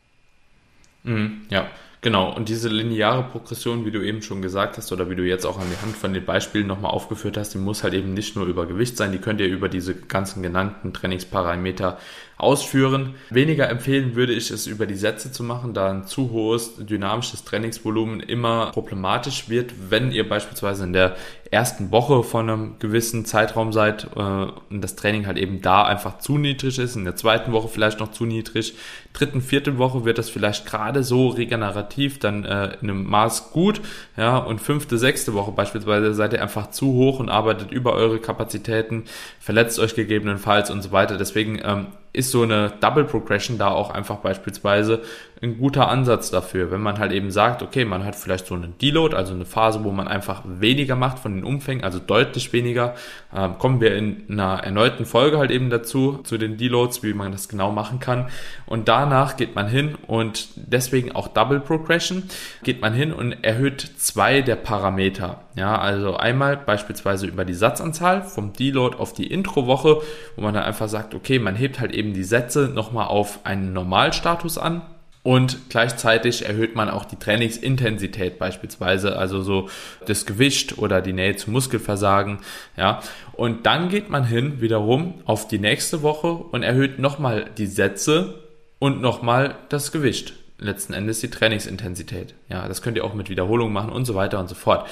Mhm, 1.03 1.43
ja, 1.51 1.67
Genau, 2.01 2.33
und 2.33 2.49
diese 2.49 2.69
lineare 2.69 3.25
Progression, 3.25 3.85
wie 3.85 3.91
du 3.91 4.01
eben 4.05 4.23
schon 4.23 4.41
gesagt 4.41 4.77
hast, 4.77 4.93
oder 4.93 5.11
wie 5.11 5.17
du 5.17 5.25
jetzt 5.25 5.45
auch 5.45 5.59
an 5.59 5.67
die 5.69 5.83
Hand 5.83 5.97
von 5.97 6.15
den 6.15 6.25
Beispielen 6.25 6.69
nochmal 6.69 6.93
aufgeführt 6.93 7.37
hast, 7.37 7.55
die 7.55 7.59
muss 7.59 7.83
halt 7.83 7.93
eben 7.95 8.15
nicht 8.15 8.37
nur 8.37 8.47
über 8.47 8.67
Gewicht 8.67 8.97
sein, 8.97 9.11
die 9.11 9.19
könnt 9.19 9.41
ihr 9.41 9.49
über 9.49 9.69
diese 9.69 9.97
ganzen 9.97 10.41
genannten 10.43 10.93
Trainingsparameter 10.93 11.99
ausführen. 12.37 13.17
Weniger 13.31 13.69
empfehlen 13.69 14.15
würde 14.15 14.33
ich 14.33 14.53
es 14.53 14.69
über 14.69 14.87
die 14.87 14.95
Sätze 14.95 15.33
zu 15.33 15.43
machen, 15.43 15.75
da 15.75 15.91
ein 15.91 16.07
zu 16.07 16.31
hohes 16.31 16.77
dynamisches 16.77 17.45
Trainingsvolumen 17.45 18.21
immer 18.21 18.71
problematisch 18.71 19.49
wird, 19.49 19.73
wenn 19.91 20.13
ihr 20.13 20.29
beispielsweise 20.29 20.85
in 20.85 20.93
der 20.93 21.17
ersten 21.51 21.91
Woche 21.91 22.23
von 22.23 22.49
einem 22.49 22.79
gewissen 22.79 23.25
Zeitraum 23.25 23.73
seid 23.73 24.09
äh, 24.17 24.21
und 24.21 24.81
das 24.83 24.97
Training 24.97 25.27
halt 25.27 25.39
eben 25.39 25.63
da 25.63 25.85
einfach 25.85 26.19
zu 26.19 26.37
niedrig 26.37 26.79
ist, 26.79 26.97
in 26.97 27.05
der 27.05 27.17
zweiten 27.17 27.53
Woche 27.53 27.69
vielleicht 27.69 28.01
noch 28.01 28.11
zu 28.11 28.27
niedrig, 28.27 28.75
dritten, 29.13 29.41
vierten 29.41 29.79
Woche 29.79 30.05
wird 30.05 30.19
das 30.19 30.29
vielleicht 30.29 30.67
gerade 30.67 31.03
so 31.03 31.29
regenerativ 31.29 32.19
dann 32.19 32.45
äh, 32.45 32.77
in 32.83 32.91
einem 32.91 33.05
Maß 33.05 33.51
gut, 33.53 33.81
ja, 34.17 34.37
und 34.39 34.61
fünfte, 34.61 34.99
sechste 34.99 35.35
Woche 35.35 35.53
beispielsweise 35.53 36.15
seid 36.15 36.33
ihr 36.33 36.43
einfach 36.43 36.71
zu 36.71 36.93
hoch 36.93 37.19
und 37.19 37.29
arbeitet 37.31 37.71
über 37.71 37.95
eure 37.95 38.19
Kapazitäten, 38.19 39.05
verletzt 39.41 39.79
euch 39.79 39.95
gegebenenfalls 39.95 40.71
und 40.71 40.83
so 40.83 40.93
weiter. 40.93 41.17
Deswegen 41.17 41.61
ähm, 41.65 41.87
ist 42.13 42.31
so 42.31 42.43
eine 42.43 42.73
Double 42.81 43.05
Progression 43.05 43.59
da 43.59 43.69
auch 43.69 43.91
einfach 43.91 44.17
beispielsweise 44.17 45.03
ein 45.41 45.59
guter 45.59 45.89
Ansatz 45.89 46.31
dafür, 46.31 46.71
wenn 46.71 46.81
man 46.81 46.99
halt 46.99 47.13
eben 47.13 47.31
sagt, 47.31 47.63
okay, 47.63 47.85
man 47.85 48.05
hat 48.05 48.17
vielleicht 48.17 48.47
so 48.47 48.55
einen 48.55 48.77
Deload, 48.79 49.15
also 49.15 49.35
eine 49.35 49.45
Phase, 49.45 49.85
wo 49.85 49.93
man 49.93 50.09
einfach 50.09 50.43
weniger 50.45 50.97
macht 50.97 51.21
von 51.21 51.35
den 51.35 51.45
Umfängen, 51.45 51.85
also 51.85 51.99
deutlich 52.01 52.53
weniger. 52.53 52.95
Ähm, 53.35 53.57
kommen 53.59 53.81
wir 53.81 53.95
in 53.95 54.25
einer 54.29 54.65
erneuten 54.65 55.05
Folge 55.05 55.39
halt 55.39 55.51
eben 55.51 55.71
dazu, 55.71 56.21
zu 56.25 56.39
den 56.39 56.57
Deloads, 56.57 57.03
wie 57.03 57.15
man 57.15 57.31
das 57.31 57.49
genau 57.49 57.71
machen 57.71 58.01
kann. 58.01 58.29
Und 58.67 58.89
danach 58.89 59.37
geht 59.37 59.55
man 59.55 59.69
hin 59.69 59.95
und 60.07 60.49
deswegen 60.57 61.15
auch 61.15 61.29
Double 61.29 61.61
Progression, 61.61 62.25
geht 62.65 62.81
man 62.81 62.93
hin 62.93 63.13
und 63.13 63.45
erhöht 63.45 63.81
zwei 63.97 64.41
der 64.43 64.57
Parameter. 64.57 65.43
Ja, 65.59 65.77
also 65.77 66.17
einmal 66.17 66.57
beispielsweise 66.57 67.27
über 67.27 67.45
die 67.45 67.55
Satzanzahl 67.55 68.23
vom 68.23 68.53
Deload 68.53 68.97
auf 68.97 69.13
die 69.13 69.27
Introwoche, 69.27 70.01
wo 70.37 70.43
man 70.43 70.55
dann 70.55 70.63
einfach 70.63 70.89
sagt, 70.89 71.17
okay, 71.17 71.41
man 71.41 71.57
hebt 71.57 71.81
halt 71.81 71.93
eben 71.93 72.15
die 72.15 72.23
Sätze 72.23 72.71
nochmal 72.73 73.09
auf 73.09 73.41
einen 73.45 73.73
Normalstatus 73.73 74.57
an, 74.57 74.83
und 75.25 75.69
gleichzeitig 75.69 76.47
erhöht 76.47 76.75
man 76.75 76.89
auch 76.89 77.05
die 77.05 77.17
Trainingsintensität 77.17 78.39
beispielsweise, 78.39 79.17
also 79.17 79.43
so 79.43 79.69
das 80.07 80.25
Gewicht 80.25 80.79
oder 80.79 81.03
die 81.03 81.13
Nähe 81.13 81.37
zum 81.37 81.53
Muskelversagen, 81.53 82.39
ja. 82.77 83.01
Und 83.35 83.67
dann 83.67 83.91
geht 83.91 84.09
man 84.09 84.25
hin 84.25 84.63
wiederum 84.63 85.21
auf 85.27 85.47
die 85.47 85.59
nächste 85.59 86.03
Woche 86.03 86.29
und 86.29 86.63
erhöht 86.63 86.99
nochmal 86.99 87.51
die 87.59 87.67
Sätze 87.67 88.37
und 88.79 89.03
nochmal 89.03 89.57
das 89.69 89.93
Gewicht. 89.93 90.33
Letzten 90.61 90.95
Endes 90.95 91.21
die 91.21 91.31
Trainingsintensität. 91.31 92.35
Ja, 92.49 92.67
das 92.67 92.81
könnt 92.81 92.97
ihr 92.97 93.05
auch 93.05 93.15
mit 93.15 93.29
Wiederholungen 93.29 93.73
machen 93.73 93.93
und 93.93 94.07
so 94.07 94.15
weiter 94.15 94.41
und 94.41 94.49
so 94.49 94.55
fort. 94.55 94.89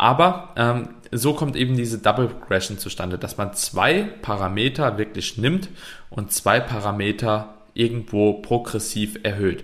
Aber 0.00 0.48
ähm, 0.56 0.88
so 1.12 1.34
kommt 1.34 1.56
eben 1.56 1.76
diese 1.76 1.98
Double 1.98 2.26
Progression 2.26 2.78
zustande, 2.78 3.18
dass 3.18 3.36
man 3.36 3.52
zwei 3.52 4.04
Parameter 4.22 4.96
wirklich 4.96 5.36
nimmt 5.36 5.68
und 6.08 6.32
zwei 6.32 6.58
Parameter 6.58 7.52
irgendwo 7.74 8.32
progressiv 8.32 9.18
erhöht. 9.24 9.62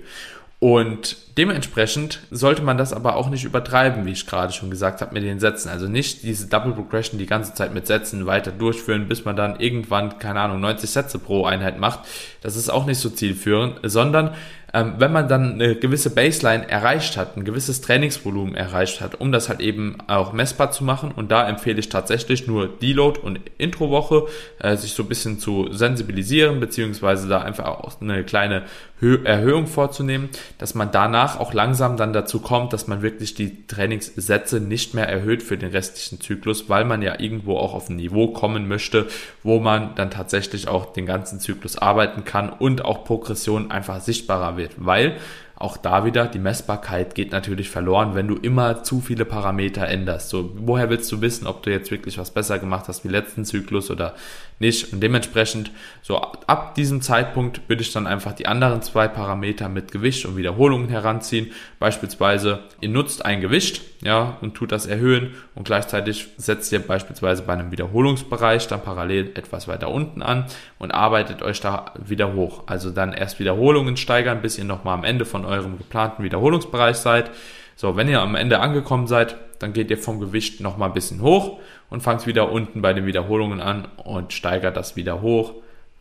Und 0.59 1.17
dementsprechend 1.39 2.21
sollte 2.31 2.61
man 2.61 2.77
das 2.77 2.93
aber 2.93 3.17
auch 3.17 3.31
nicht 3.31 3.45
übertreiben, 3.45 4.05
wie 4.05 4.13
ich 4.13 4.27
gerade 4.27 4.53
schon 4.53 4.69
gesagt 4.69 5.01
habe, 5.01 5.15
mit 5.15 5.23
den 5.23 5.41
Sätzen. 5.41 5.71
Also 5.71 5.89
nicht 5.89 6.23
diese 6.23 6.49
Double 6.49 6.73
Progression 6.73 7.19
die 7.19 7.25
ganze 7.25 7.55
Zeit 7.55 7.73
mit 7.73 7.87
Sätzen 7.87 8.27
weiter 8.27 8.53
durchführen, 8.53 9.09
bis 9.09 9.25
man 9.25 9.37
dann 9.37 9.59
irgendwann, 9.59 10.19
keine 10.19 10.41
Ahnung, 10.41 10.61
90 10.61 10.91
Sätze 10.91 11.19
pro 11.19 11.47
Einheit 11.47 11.79
macht. 11.79 12.01
Das 12.43 12.57
ist 12.57 12.69
auch 12.69 12.85
nicht 12.85 12.99
so 12.99 13.09
zielführend, 13.09 13.81
sondern 13.85 14.35
ähm, 14.73 14.95
wenn 14.99 15.13
man 15.13 15.29
dann 15.29 15.55
eine 15.55 15.77
gewisse 15.77 16.11
Baseline 16.11 16.69
erreicht 16.69 17.17
hat, 17.17 17.37
ein 17.37 17.45
gewisses 17.45 17.81
Trainingsvolumen 17.81 18.55
erreicht 18.55 19.01
hat, 19.01 19.21
um 19.21 19.33
das 19.33 19.49
halt 19.49 19.61
eben 19.61 19.99
auch 20.07 20.33
messbar 20.33 20.73
zu 20.73 20.85
machen. 20.85 21.13
Und 21.13 21.31
da 21.31 21.49
empfehle 21.49 21.79
ich 21.79 21.89
tatsächlich 21.89 22.47
nur 22.47 22.69
Deload 22.69 23.21
und 23.21 23.41
Introwoche, 23.59 24.27
äh, 24.59 24.77
sich 24.77 24.93
so 24.93 25.05
ein 25.05 25.09
bisschen 25.09 25.39
zu 25.39 25.73
sensibilisieren, 25.73 26.61
beziehungsweise 26.61 27.29
da 27.29 27.41
einfach 27.43 27.67
auch 27.67 28.01
eine 28.01 28.25
kleine 28.25 28.65
Hö 28.99 29.23
Erhöhung 29.25 29.67
vorzunehmen, 29.67 30.31
dass 30.57 30.75
man 30.75 30.91
danach 30.91 31.39
auch 31.39 31.53
langsam 31.53 31.99
dann 31.99 32.15
dazu 32.15 32.41
kommt, 32.41 32.73
dass 32.73 32.87
man 32.87 33.03
wirklich 33.03 33.35
die 33.35 33.67
Trainingssätze 33.67 34.59
nicht 34.59 34.95
mehr 34.95 35.07
erhöht 35.07 35.43
für 35.43 35.59
den 35.59 35.71
restlichen 35.71 36.19
Zyklus, 36.19 36.71
weil 36.71 36.87
man 36.87 37.03
ja 37.03 37.21
irgendwo 37.21 37.59
auch 37.59 37.75
auf 37.75 37.91
ein 37.91 37.97
Niveau 37.97 38.29
kommen 38.29 38.69
möchte, 38.69 39.07
wo 39.43 39.61
man 39.61 39.95
dann 39.97 40.11
tatsächlich 40.11 40.69
auch 40.69 40.95
den 40.95 41.05
ganzen 41.05 41.41
Zyklus 41.41 41.77
arbeiten 41.77 42.25
kann 42.25 42.49
und 42.49 42.87
auch 42.87 43.05
Progression 43.05 43.71
einfach 43.71 44.01
sichtbarer 44.01 44.56
wird 44.57 44.73
weil 44.77 45.19
auch 45.59 45.79
da 45.79 46.05
wieder, 46.05 46.27
die 46.27 46.39
Messbarkeit 46.39 47.15
geht 47.15 47.33
natürlich 47.33 47.71
verloren, 47.71 48.15
wenn 48.15 48.29
du 48.29 48.37
immer 48.37 48.83
zu 48.83 49.01
viele 49.01 49.25
Parameter 49.25 49.89
änderst. 49.89 50.29
So, 50.29 50.53
woher 50.55 50.91
willst 50.91 51.11
du 51.11 51.23
wissen, 51.23 51.47
ob 51.47 51.63
du 51.63 51.71
jetzt 51.71 51.91
wirklich 51.91 52.19
was 52.19 52.31
besser 52.31 52.59
gemacht 52.59 52.89
hast 52.89 53.05
wie 53.05 53.09
letzten 53.09 53.47
Zyklus 53.47 53.91
oder 53.91 54.15
nicht? 54.59 54.93
Und 54.93 55.01
dementsprechend, 55.01 55.71
so 56.03 56.19
ab 56.19 56.75
diesem 56.75 57.01
Zeitpunkt 57.01 57.63
würde 57.69 57.81
ich 57.81 57.91
dann 57.91 58.07
einfach 58.07 58.35
die 58.35 58.47
anderen 58.47 58.83
zwei 58.83 59.09
Parameter 59.09 59.71
mit 59.71 59.93
Gewicht 59.93 60.27
und 60.27 60.37
Wiederholungen 60.37 60.91
heranziehen. 60.91 61.53
Beispielsweise, 61.79 62.59
ihr 62.83 62.91
nutzt 62.91 63.25
ein 63.25 63.41
Gewicht, 63.41 63.81
ja, 64.03 64.37
und 64.43 64.55
tut 64.55 64.73
das 64.73 64.85
erhöhen 64.85 65.35
und 65.55 65.65
gleichzeitig 65.65 66.29
setzt 66.37 66.71
ihr 66.71 66.81
beispielsweise 66.81 67.43
bei 67.43 67.55
einem 67.55 67.71
Wiederholungsbereich 67.73 68.69
dann 68.69 68.83
parallel 68.83 69.33
etwas 69.35 69.69
weiter 69.69 69.91
unten 69.91 70.21
an 70.21 70.45
und 70.79 70.93
arbeitet 70.93 71.43
euch 71.43 71.61
da 71.61 71.95
wieder 72.05 72.35
hoch. 72.35 72.65
Also 72.67 72.91
dann 72.91 73.15
erst 73.15 73.39
Wiederholungen 73.39 73.97
steigern, 73.97 74.43
bis 74.43 74.59
ihr 74.59 74.65
nochmal 74.65 74.95
am 74.95 75.05
Ende 75.05 75.25
von 75.25 75.46
eurem 75.47 75.79
geplanten 75.79 76.23
Wiederholungsbereich 76.23 76.97
seid. 76.97 77.31
So, 77.77 77.97
wenn 77.97 78.09
ihr 78.09 78.21
am 78.21 78.35
Ende 78.35 78.61
angekommen 78.61 79.07
seid, 79.07 79.37
dann 79.59 79.73
geht 79.73 79.91
ihr 79.91 79.99
vom 79.99 80.21
Gewicht 80.21 80.61
nochmal 80.61 80.91
ein 80.91 80.95
bisschen 80.95 81.23
hoch 81.23 81.59
und 81.91 82.03
fangt 82.03 82.27
wieder 82.27 82.51
unten 82.51 82.83
bei 82.83 82.93
den 82.93 83.07
Wiederholungen 83.07 83.61
an 83.61 83.89
und 84.05 84.33
steigert 84.33 84.77
das 84.77 84.97
wieder 84.97 85.23
hoch 85.23 85.55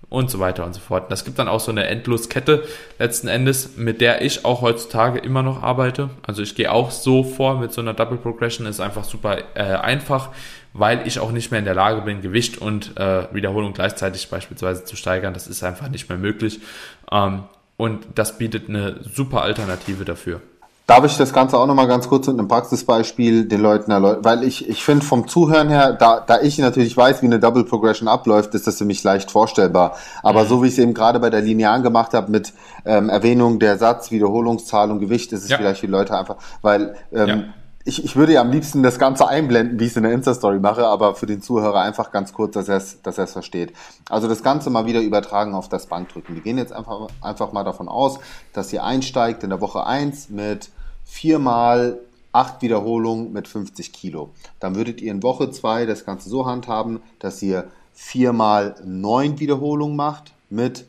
und 0.10 0.30
so 0.30 0.40
weiter 0.40 0.66
und 0.66 0.74
so 0.74 0.80
fort. 0.80 1.12
Das 1.12 1.26
gibt 1.26 1.40
dann 1.40 1.48
auch 1.48 1.60
so 1.60 1.72
eine 1.72 1.88
Endloskette 1.88 2.64
letzten 3.00 3.28
Endes, 3.28 3.76
mit 3.78 4.02
der 4.02 4.22
ich 4.22 4.46
auch 4.46 4.62
heutzutage 4.62 5.20
immer 5.20 5.44
noch 5.44 5.64
arbeite. 5.64 6.10
Also 6.26 6.42
ich 6.42 6.56
gehe 6.56 6.72
auch 6.72 6.92
so 6.92 7.24
vor 7.24 7.60
mit 7.60 7.74
so 7.74 7.82
einer 7.82 7.94
Double 7.94 8.18
Progression, 8.18 8.68
ist 8.68 8.80
einfach 8.80 9.04
super 9.04 9.40
äh, 9.56 9.64
einfach, 9.64 10.30
weil 10.74 11.08
ich 11.08 11.20
auch 11.20 11.32
nicht 11.32 11.52
mehr 11.52 11.60
in 11.60 11.66
der 11.66 11.76
Lage 11.76 12.02
bin, 12.02 12.22
Gewicht 12.22 12.58
und 12.58 12.98
äh, 12.98 13.34
Wiederholung 13.34 13.74
gleichzeitig 13.74 14.30
beispielsweise 14.30 14.86
zu 14.86 14.96
steigern. 14.96 15.34
Das 15.34 15.48
ist 15.48 15.64
einfach 15.64 15.90
nicht 15.90 16.10
mehr 16.10 16.18
möglich. 16.18 16.60
Ähm, 17.12 17.44
und 17.78 18.08
das 18.16 18.38
bietet 18.38 18.70
eine 18.70 19.02
super 19.04 19.42
Alternative 19.42 20.06
dafür. 20.06 20.42
Darf 20.88 21.04
ich 21.04 21.18
das 21.18 21.34
Ganze 21.34 21.58
auch 21.58 21.66
nochmal 21.66 21.88
ganz 21.88 22.08
kurz 22.08 22.28
mit 22.28 22.38
einem 22.38 22.48
Praxisbeispiel 22.48 23.48
den 23.48 23.60
Leuten 23.60 23.90
erläutern? 23.90 24.24
Weil 24.24 24.44
ich, 24.44 24.70
ich 24.70 24.84
finde 24.84 25.04
vom 25.04 25.28
Zuhören 25.28 25.68
her, 25.68 25.94
da, 25.94 26.20
da 26.20 26.42
ich 26.42 26.60
natürlich 26.60 26.96
weiß, 26.96 27.24
wie 27.24 27.26
eine 27.26 27.40
Double 27.40 27.64
Progression 27.64 28.08
abläuft, 28.08 28.54
ist 28.54 28.68
das 28.68 28.78
für 28.78 28.86
mich 28.86 29.04
leicht 29.04 29.32
vorstellbar. 29.32 29.98
Aber 30.22 30.44
mhm. 30.44 30.48
so 30.48 30.62
wie 30.62 30.68
ich 30.68 30.74
es 30.74 30.80
eben 30.80 30.94
gerade 30.94 31.20
bei 31.20 31.32
der 31.32 31.42
Linearen 31.42 31.82
gemacht 31.82 32.14
habe 32.14 32.32
mit 32.32 32.54
ähm, 32.86 33.10
Erwähnung 33.10 33.58
der 33.58 33.80
Satz, 33.80 34.12
Wiederholungszahl 34.12 34.92
und 34.92 35.00
Gewicht, 35.00 35.34
ist 35.34 35.44
es 35.44 35.50
ja. 35.50 35.58
vielleicht 35.58 35.80
für 35.80 35.88
die 35.88 35.92
Leute 35.92 36.16
einfach, 36.16 36.36
weil 36.62 36.96
ähm, 37.12 37.28
ja 37.28 37.44
ich, 37.88 38.04
ich 38.04 38.16
würde 38.16 38.34
ja 38.34 38.42
am 38.42 38.52
liebsten 38.52 38.82
das 38.82 38.98
Ganze 38.98 39.28
einblenden, 39.28 39.80
wie 39.80 39.86
ich 39.86 39.92
es 39.92 39.98
in 39.98 40.04
der 40.04 40.12
Insta-Story 40.12 40.60
mache, 40.60 40.88
aber 40.88 41.14
für 41.14 41.28
den 41.28 41.42
Zuhörer 41.42 41.82
einfach 41.82 42.12
ganz 42.12 42.34
kurz, 42.34 42.54
dass 42.54 42.68
er 42.68 42.78
es 42.78 43.02
dass 43.04 43.32
versteht. 43.32 43.74
Also 44.10 44.28
das 44.28 44.42
Ganze 44.42 44.72
mal 44.72 44.88
wieder 44.88 45.02
übertragen 45.02 45.54
auf 45.54 45.70
das 45.70 45.86
Bankdrücken. 45.86 46.34
Wir 46.34 46.42
gehen 46.42 46.58
jetzt 46.58 46.74
einfach, 46.74 47.08
einfach 47.22 47.54
mal 47.54 47.64
davon 47.64 47.88
aus, 47.88 48.20
dass 48.54 48.74
ihr 48.74 48.84
einsteigt 48.84 49.44
in 49.44 49.52
der 49.52 49.62
Woche 49.62 49.86
eins 49.86 50.30
mit 50.30 50.70
viermal 51.06 52.00
acht 52.34 52.64
Wiederholungen 52.64 53.32
mit 53.32 53.48
50 53.48 53.94
Kilo. 53.94 54.32
Dann 54.60 54.76
würdet 54.76 55.00
ihr 55.00 55.12
in 55.12 55.22
Woche 55.22 55.52
zwei 55.52 55.86
das 55.86 56.06
Ganze 56.06 56.28
so 56.28 56.48
handhaben, 56.48 57.02
dass 57.20 57.42
ihr 57.44 57.66
viermal 57.94 58.76
neun 58.84 59.40
Wiederholungen 59.40 59.96
macht 59.96 60.34
mit 60.50 60.86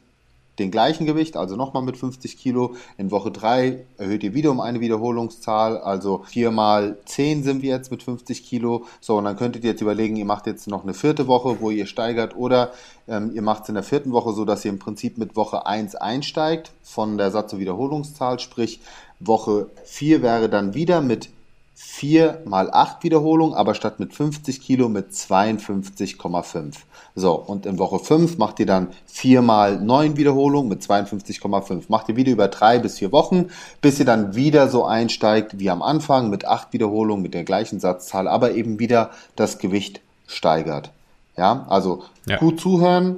den 0.58 0.70
gleichen 0.70 1.06
Gewicht, 1.06 1.36
also 1.36 1.56
nochmal 1.56 1.82
mit 1.82 1.96
50 1.96 2.38
Kilo. 2.38 2.74
In 2.96 3.10
Woche 3.10 3.30
3 3.30 3.84
erhöht 3.98 4.22
ihr 4.24 4.34
wieder 4.34 4.50
um 4.50 4.60
eine 4.60 4.80
Wiederholungszahl, 4.80 5.78
also 5.78 6.24
4 6.28 6.50
mal 6.50 6.98
10 7.04 7.42
sind 7.42 7.62
wir 7.62 7.70
jetzt 7.70 7.90
mit 7.90 8.02
50 8.02 8.44
Kilo. 8.44 8.86
So, 9.00 9.16
und 9.16 9.24
dann 9.24 9.36
könntet 9.36 9.64
ihr 9.64 9.70
jetzt 9.70 9.82
überlegen, 9.82 10.16
ihr 10.16 10.24
macht 10.24 10.46
jetzt 10.46 10.66
noch 10.66 10.82
eine 10.82 10.94
vierte 10.94 11.26
Woche, 11.26 11.60
wo 11.60 11.70
ihr 11.70 11.86
steigert, 11.86 12.36
oder 12.36 12.72
ähm, 13.08 13.32
ihr 13.34 13.42
macht 13.42 13.64
es 13.64 13.68
in 13.68 13.74
der 13.74 13.84
vierten 13.84 14.12
Woche 14.12 14.32
so, 14.32 14.44
dass 14.44 14.64
ihr 14.64 14.70
im 14.70 14.78
Prinzip 14.78 15.18
mit 15.18 15.36
Woche 15.36 15.66
1 15.66 15.94
einsteigt 15.94 16.72
von 16.82 17.18
der 17.18 17.30
Satz- 17.30 17.52
und 17.52 17.60
Wiederholungszahl, 17.60 18.38
sprich 18.38 18.80
Woche 19.20 19.70
4 19.84 20.22
wäre 20.22 20.48
dann 20.48 20.74
wieder 20.74 21.00
mit 21.00 21.30
4 21.78 22.40
mal 22.46 22.70
8 22.70 23.04
Wiederholungen, 23.04 23.54
aber 23.54 23.74
statt 23.74 24.00
mit 24.00 24.14
50 24.14 24.62
Kilo 24.62 24.88
mit 24.88 25.10
52,5. 25.10 26.72
So, 27.14 27.34
und 27.34 27.66
in 27.66 27.78
Woche 27.78 27.98
5 27.98 28.38
macht 28.38 28.58
ihr 28.60 28.66
dann 28.66 28.88
4 29.04 29.42
mal 29.42 29.78
9 29.78 30.16
Wiederholungen 30.16 30.70
mit 30.70 30.80
52,5. 30.80 31.84
Macht 31.88 32.08
ihr 32.08 32.16
wieder 32.16 32.32
über 32.32 32.48
3 32.48 32.78
bis 32.78 32.98
4 32.98 33.12
Wochen, 33.12 33.50
bis 33.82 33.98
ihr 33.98 34.06
dann 34.06 34.34
wieder 34.34 34.70
so 34.70 34.86
einsteigt 34.86 35.58
wie 35.58 35.68
am 35.68 35.82
Anfang 35.82 36.30
mit 36.30 36.46
8 36.46 36.72
Wiederholungen 36.72 37.22
mit 37.22 37.34
der 37.34 37.44
gleichen 37.44 37.78
Satzzahl, 37.78 38.26
aber 38.26 38.52
eben 38.52 38.78
wieder 38.78 39.10
das 39.36 39.58
Gewicht 39.58 40.00
steigert. 40.26 40.92
Ja, 41.36 41.66
also 41.68 42.04
ja. 42.26 42.38
gut 42.38 42.58
zuhören, 42.58 43.16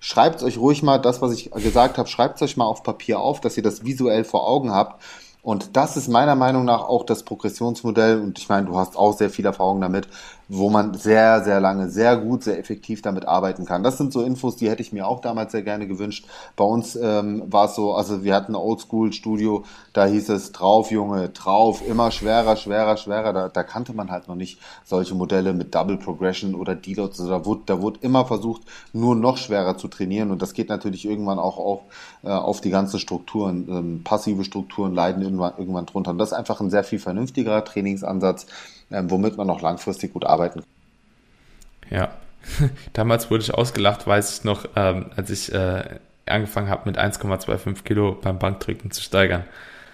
schreibt 0.00 0.42
euch 0.42 0.56
ruhig 0.56 0.82
mal 0.82 0.96
das, 0.96 1.20
was 1.20 1.34
ich 1.34 1.50
gesagt 1.50 1.98
habe, 1.98 2.08
schreibt 2.08 2.36
es 2.36 2.42
euch 2.42 2.56
mal 2.56 2.64
auf 2.64 2.82
Papier 2.82 3.20
auf, 3.20 3.42
dass 3.42 3.58
ihr 3.58 3.62
das 3.62 3.84
visuell 3.84 4.24
vor 4.24 4.48
Augen 4.48 4.70
habt 4.70 5.02
und 5.42 5.76
das 5.76 5.96
ist 5.96 6.08
meiner 6.08 6.34
Meinung 6.34 6.64
nach 6.64 6.82
auch 6.82 7.04
das 7.04 7.22
Progressionsmodell. 7.22 8.20
Und 8.20 8.38
ich 8.38 8.48
meine, 8.48 8.66
du 8.66 8.76
hast 8.76 8.96
auch 8.96 9.16
sehr 9.16 9.30
viel 9.30 9.46
Erfahrung 9.46 9.80
damit, 9.80 10.08
wo 10.52 10.68
man 10.68 10.94
sehr, 10.94 11.44
sehr 11.44 11.60
lange, 11.60 11.90
sehr 11.90 12.16
gut, 12.16 12.42
sehr 12.42 12.58
effektiv 12.58 13.02
damit 13.02 13.24
arbeiten 13.24 13.66
kann. 13.66 13.84
Das 13.84 13.98
sind 13.98 14.12
so 14.12 14.20
Infos, 14.22 14.56
die 14.56 14.68
hätte 14.68 14.82
ich 14.82 14.92
mir 14.92 15.06
auch 15.06 15.20
damals 15.20 15.52
sehr 15.52 15.62
gerne 15.62 15.86
gewünscht. 15.86 16.26
Bei 16.56 16.64
uns 16.64 16.96
ähm, 16.96 17.44
war 17.46 17.66
es 17.66 17.76
so, 17.76 17.94
also 17.94 18.24
wir 18.24 18.34
hatten 18.34 18.52
ein 18.52 18.56
Oldschool-Studio, 18.56 19.62
da 19.92 20.06
hieß 20.06 20.28
es 20.30 20.50
drauf, 20.50 20.90
Junge, 20.90 21.28
drauf, 21.28 21.86
immer 21.86 22.10
schwerer, 22.10 22.56
schwerer, 22.56 22.96
schwerer. 22.96 23.32
Da, 23.32 23.48
da 23.48 23.62
kannte 23.62 23.92
man 23.92 24.10
halt 24.10 24.26
noch 24.26 24.34
nicht 24.34 24.58
solche 24.84 25.14
Modelle 25.14 25.52
mit 25.52 25.72
Double 25.72 25.98
Progression 25.98 26.56
oder 26.56 26.74
Deloads. 26.74 27.20
Also 27.20 27.30
da 27.30 27.44
wurde, 27.44 27.62
da 27.66 27.80
wurde 27.80 28.00
immer 28.02 28.24
versucht, 28.24 28.62
nur 28.92 29.14
noch 29.14 29.36
schwerer 29.36 29.78
zu 29.78 29.86
trainieren. 29.86 30.32
Und 30.32 30.42
das 30.42 30.52
geht 30.52 30.68
natürlich 30.68 31.04
irgendwann 31.04 31.38
auch 31.38 31.58
auf, 31.58 31.80
äh, 32.24 32.28
auf 32.28 32.60
die 32.60 32.70
ganzen 32.70 32.98
Strukturen. 32.98 33.68
Ähm, 33.68 34.00
passive 34.02 34.42
Strukturen 34.42 34.94
leiden 34.94 35.22
irgendwann, 35.22 35.52
irgendwann 35.58 35.86
drunter. 35.86 36.10
Und 36.10 36.18
das 36.18 36.32
ist 36.32 36.38
einfach 36.38 36.60
ein 36.60 36.70
sehr 36.70 36.82
viel 36.82 36.98
vernünftigerer 36.98 37.64
Trainingsansatz 37.64 38.46
ähm, 38.90 39.10
womit 39.10 39.36
man 39.36 39.46
noch 39.46 39.60
langfristig 39.60 40.12
gut 40.12 40.24
arbeiten 40.24 40.60
kann. 40.60 41.98
Ja, 41.98 42.10
damals 42.92 43.30
wurde 43.30 43.42
ich 43.42 43.54
ausgelacht, 43.54 44.06
weiß 44.06 44.38
ich 44.38 44.44
noch, 44.44 44.66
ähm, 44.76 45.06
als 45.16 45.30
ich 45.30 45.52
äh, 45.52 45.82
angefangen 46.26 46.68
habe 46.68 46.82
mit 46.88 46.98
1,25 46.98 47.82
Kilo 47.82 48.16
beim 48.20 48.38
Bankdrücken 48.38 48.90
zu 48.90 49.02
steigern. 49.02 49.44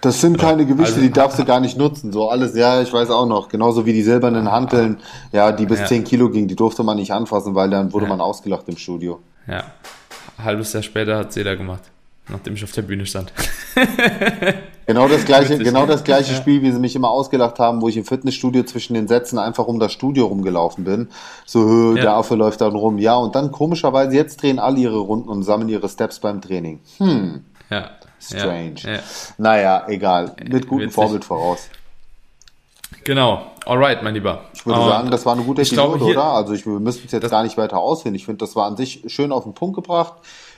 Das 0.01 0.21
sind 0.21 0.37
keine 0.37 0.65
Gewichte, 0.67 0.93
also, 0.93 1.01
die 1.01 1.11
darfst 1.11 1.39
du 1.39 1.45
gar 1.45 1.59
nicht 1.59 1.75
nutzen. 1.75 2.13
So 2.13 2.29
alles, 2.29 2.55
ja, 2.55 2.81
ich 2.81 2.93
weiß 2.93 3.09
auch 3.09 3.25
noch. 3.25 3.49
Genauso 3.49 3.87
wie 3.87 3.93
die 3.93 4.03
silbernen 4.03 4.51
Hanteln, 4.51 4.99
ja, 5.31 5.51
die 5.51 5.65
bis 5.65 5.79
ja. 5.79 5.85
10 5.87 6.03
Kilo 6.03 6.29
gingen, 6.29 6.47
die 6.47 6.55
durfte 6.55 6.83
man 6.83 6.97
nicht 6.97 7.11
anfassen, 7.11 7.55
weil 7.55 7.71
dann 7.71 7.91
wurde 7.91 8.05
ja. 8.05 8.09
man 8.09 8.21
ausgelacht 8.21 8.69
im 8.69 8.77
Studio. 8.77 9.19
Ja. 9.47 9.63
Ein 10.37 10.43
halbes 10.43 10.71
Jahr 10.73 10.83
später 10.83 11.17
hat 11.17 11.29
es 11.29 11.35
jeder 11.35 11.57
gemacht 11.57 11.81
nachdem 12.29 12.55
ich 12.55 12.63
auf 12.63 12.71
der 12.71 12.81
Bühne 12.81 13.05
stand. 13.05 13.31
genau 14.85 15.07
das 15.07 15.25
gleiche, 15.25 15.57
genau 15.57 15.85
das 15.85 16.03
gleiche 16.03 16.33
ja. 16.33 16.37
Spiel, 16.37 16.61
wie 16.61 16.71
sie 16.71 16.79
mich 16.79 16.95
immer 16.95 17.09
ausgelacht 17.09 17.59
haben, 17.59 17.81
wo 17.81 17.87
ich 17.87 17.97
im 17.97 18.05
Fitnessstudio 18.05 18.63
zwischen 18.63 18.93
den 18.93 19.07
Sätzen 19.07 19.39
einfach 19.39 19.67
um 19.67 19.79
das 19.79 19.93
Studio 19.93 20.25
rumgelaufen 20.27 20.83
bin. 20.83 21.09
So, 21.45 21.95
ja. 21.95 22.01
der 22.01 22.13
Affe 22.13 22.35
läuft 22.35 22.61
dann 22.61 22.75
rum. 22.75 22.97
Ja, 22.97 23.15
und 23.15 23.35
dann 23.35 23.51
komischerweise, 23.51 24.15
jetzt 24.15 24.41
drehen 24.41 24.59
alle 24.59 24.79
ihre 24.79 24.97
Runden 24.97 25.29
und 25.29 25.43
sammeln 25.43 25.69
ihre 25.69 25.89
Steps 25.89 26.19
beim 26.19 26.41
Training. 26.41 26.79
Hm. 26.97 27.45
Ja. 27.69 27.91
Strange. 28.19 28.81
Ja. 28.83 28.99
Naja, 29.37 29.85
egal. 29.87 30.35
Mit 30.43 30.67
gutem 30.67 30.85
Witzig. 30.85 30.95
Vorbild 30.95 31.25
voraus. 31.25 31.69
Genau. 33.03 33.51
Alright, 33.65 34.01
mein 34.03 34.13
Lieber. 34.13 34.45
Ich 34.53 34.65
würde 34.65 34.79
um, 34.79 34.87
sagen, 34.87 35.11
das 35.11 35.25
war 35.25 35.33
eine 35.33 35.43
gute 35.43 35.61
Episode, 35.61 35.97
glaube, 35.97 36.11
oder? 36.11 36.23
Also 36.23 36.53
ich, 36.53 36.65
wir 36.65 36.79
müssen 36.79 37.03
es 37.05 37.11
jetzt 37.11 37.29
gar 37.29 37.43
nicht 37.43 37.57
weiter 37.57 37.77
ausführen. 37.77 38.15
Ich 38.15 38.25
finde, 38.25 38.39
das 38.39 38.55
war 38.55 38.65
an 38.65 38.77
sich 38.77 39.03
schön 39.07 39.31
auf 39.31 39.43
den 39.43 39.53
Punkt 39.53 39.75
gebracht. 39.75 40.13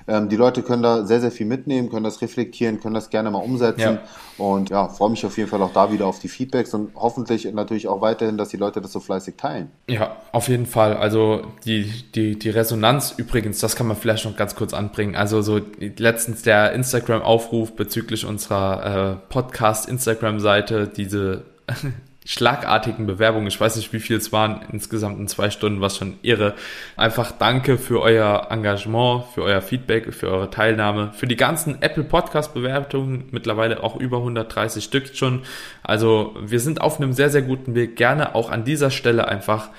Ähm, 0.09 0.27
die 0.27 0.35
Leute 0.35 0.63
können 0.63 0.81
da 0.81 1.05
sehr, 1.05 1.21
sehr 1.21 1.29
viel 1.29 1.45
mitnehmen, 1.45 1.89
können 1.89 2.03
das 2.03 2.21
reflektieren, 2.21 2.79
können 2.79 2.95
das 2.95 3.11
gerne 3.11 3.29
mal 3.29 3.39
umsetzen. 3.43 3.79
Ja. 3.79 3.99
Und 4.39 4.71
ja, 4.71 4.87
freue 4.87 5.11
mich 5.11 5.23
auf 5.25 5.37
jeden 5.37 5.49
Fall 5.49 5.61
auch 5.61 5.71
da 5.71 5.91
wieder 5.91 6.07
auf 6.07 6.17
die 6.17 6.29
Feedbacks 6.29 6.73
und 6.73 6.95
hoffentlich 6.95 7.45
natürlich 7.53 7.87
auch 7.87 8.01
weiterhin, 8.01 8.37
dass 8.37 8.49
die 8.49 8.57
Leute 8.57 8.81
das 8.81 8.91
so 8.91 8.99
fleißig 8.99 9.35
teilen. 9.35 9.69
Ja, 9.87 10.17
auf 10.31 10.47
jeden 10.47 10.65
Fall. 10.65 10.97
Also 10.97 11.43
die, 11.65 11.91
die, 12.15 12.39
die 12.39 12.49
Resonanz 12.49 13.13
übrigens, 13.17 13.59
das 13.59 13.75
kann 13.75 13.85
man 13.85 13.97
vielleicht 13.97 14.25
noch 14.25 14.35
ganz 14.35 14.55
kurz 14.55 14.73
anbringen. 14.73 15.15
Also 15.15 15.43
so 15.43 15.59
letztens 15.79 16.41
der 16.41 16.73
Instagram-Aufruf 16.73 17.75
bezüglich 17.75 18.25
unserer 18.25 19.11
äh, 19.11 19.31
Podcast-Instagram-Seite, 19.31 20.87
diese 20.87 21.43
schlagartigen 22.25 23.07
Bewerbungen. 23.07 23.47
Ich 23.47 23.59
weiß 23.59 23.75
nicht, 23.77 23.91
wie 23.93 23.99
viel 23.99 24.17
es 24.17 24.31
waren 24.31 24.61
insgesamt 24.71 25.19
in 25.19 25.27
zwei 25.27 25.49
Stunden, 25.49 25.81
was 25.81 25.97
schon 25.97 26.19
irre. 26.21 26.53
Einfach 26.95 27.31
danke 27.31 27.77
für 27.77 28.01
euer 28.01 28.47
Engagement, 28.51 29.23
für 29.33 29.43
euer 29.43 29.61
Feedback, 29.61 30.13
für 30.13 30.29
eure 30.29 30.49
Teilnahme, 30.49 31.11
für 31.13 31.27
die 31.27 31.35
ganzen 31.35 31.81
Apple 31.81 32.03
Podcast 32.03 32.53
Bewertungen, 32.53 33.29
mittlerweile 33.31 33.83
auch 33.83 33.95
über 33.95 34.17
130 34.17 34.83
Stück 34.83 35.15
schon. 35.15 35.43
Also 35.81 36.35
wir 36.41 36.59
sind 36.59 36.81
auf 36.81 36.97
einem 36.97 37.13
sehr, 37.13 37.29
sehr 37.29 37.41
guten 37.41 37.73
Weg. 37.73 37.95
Gerne 37.95 38.35
auch 38.35 38.49
an 38.51 38.63
dieser 38.63 38.91
Stelle 38.91 39.27
einfach 39.27 39.69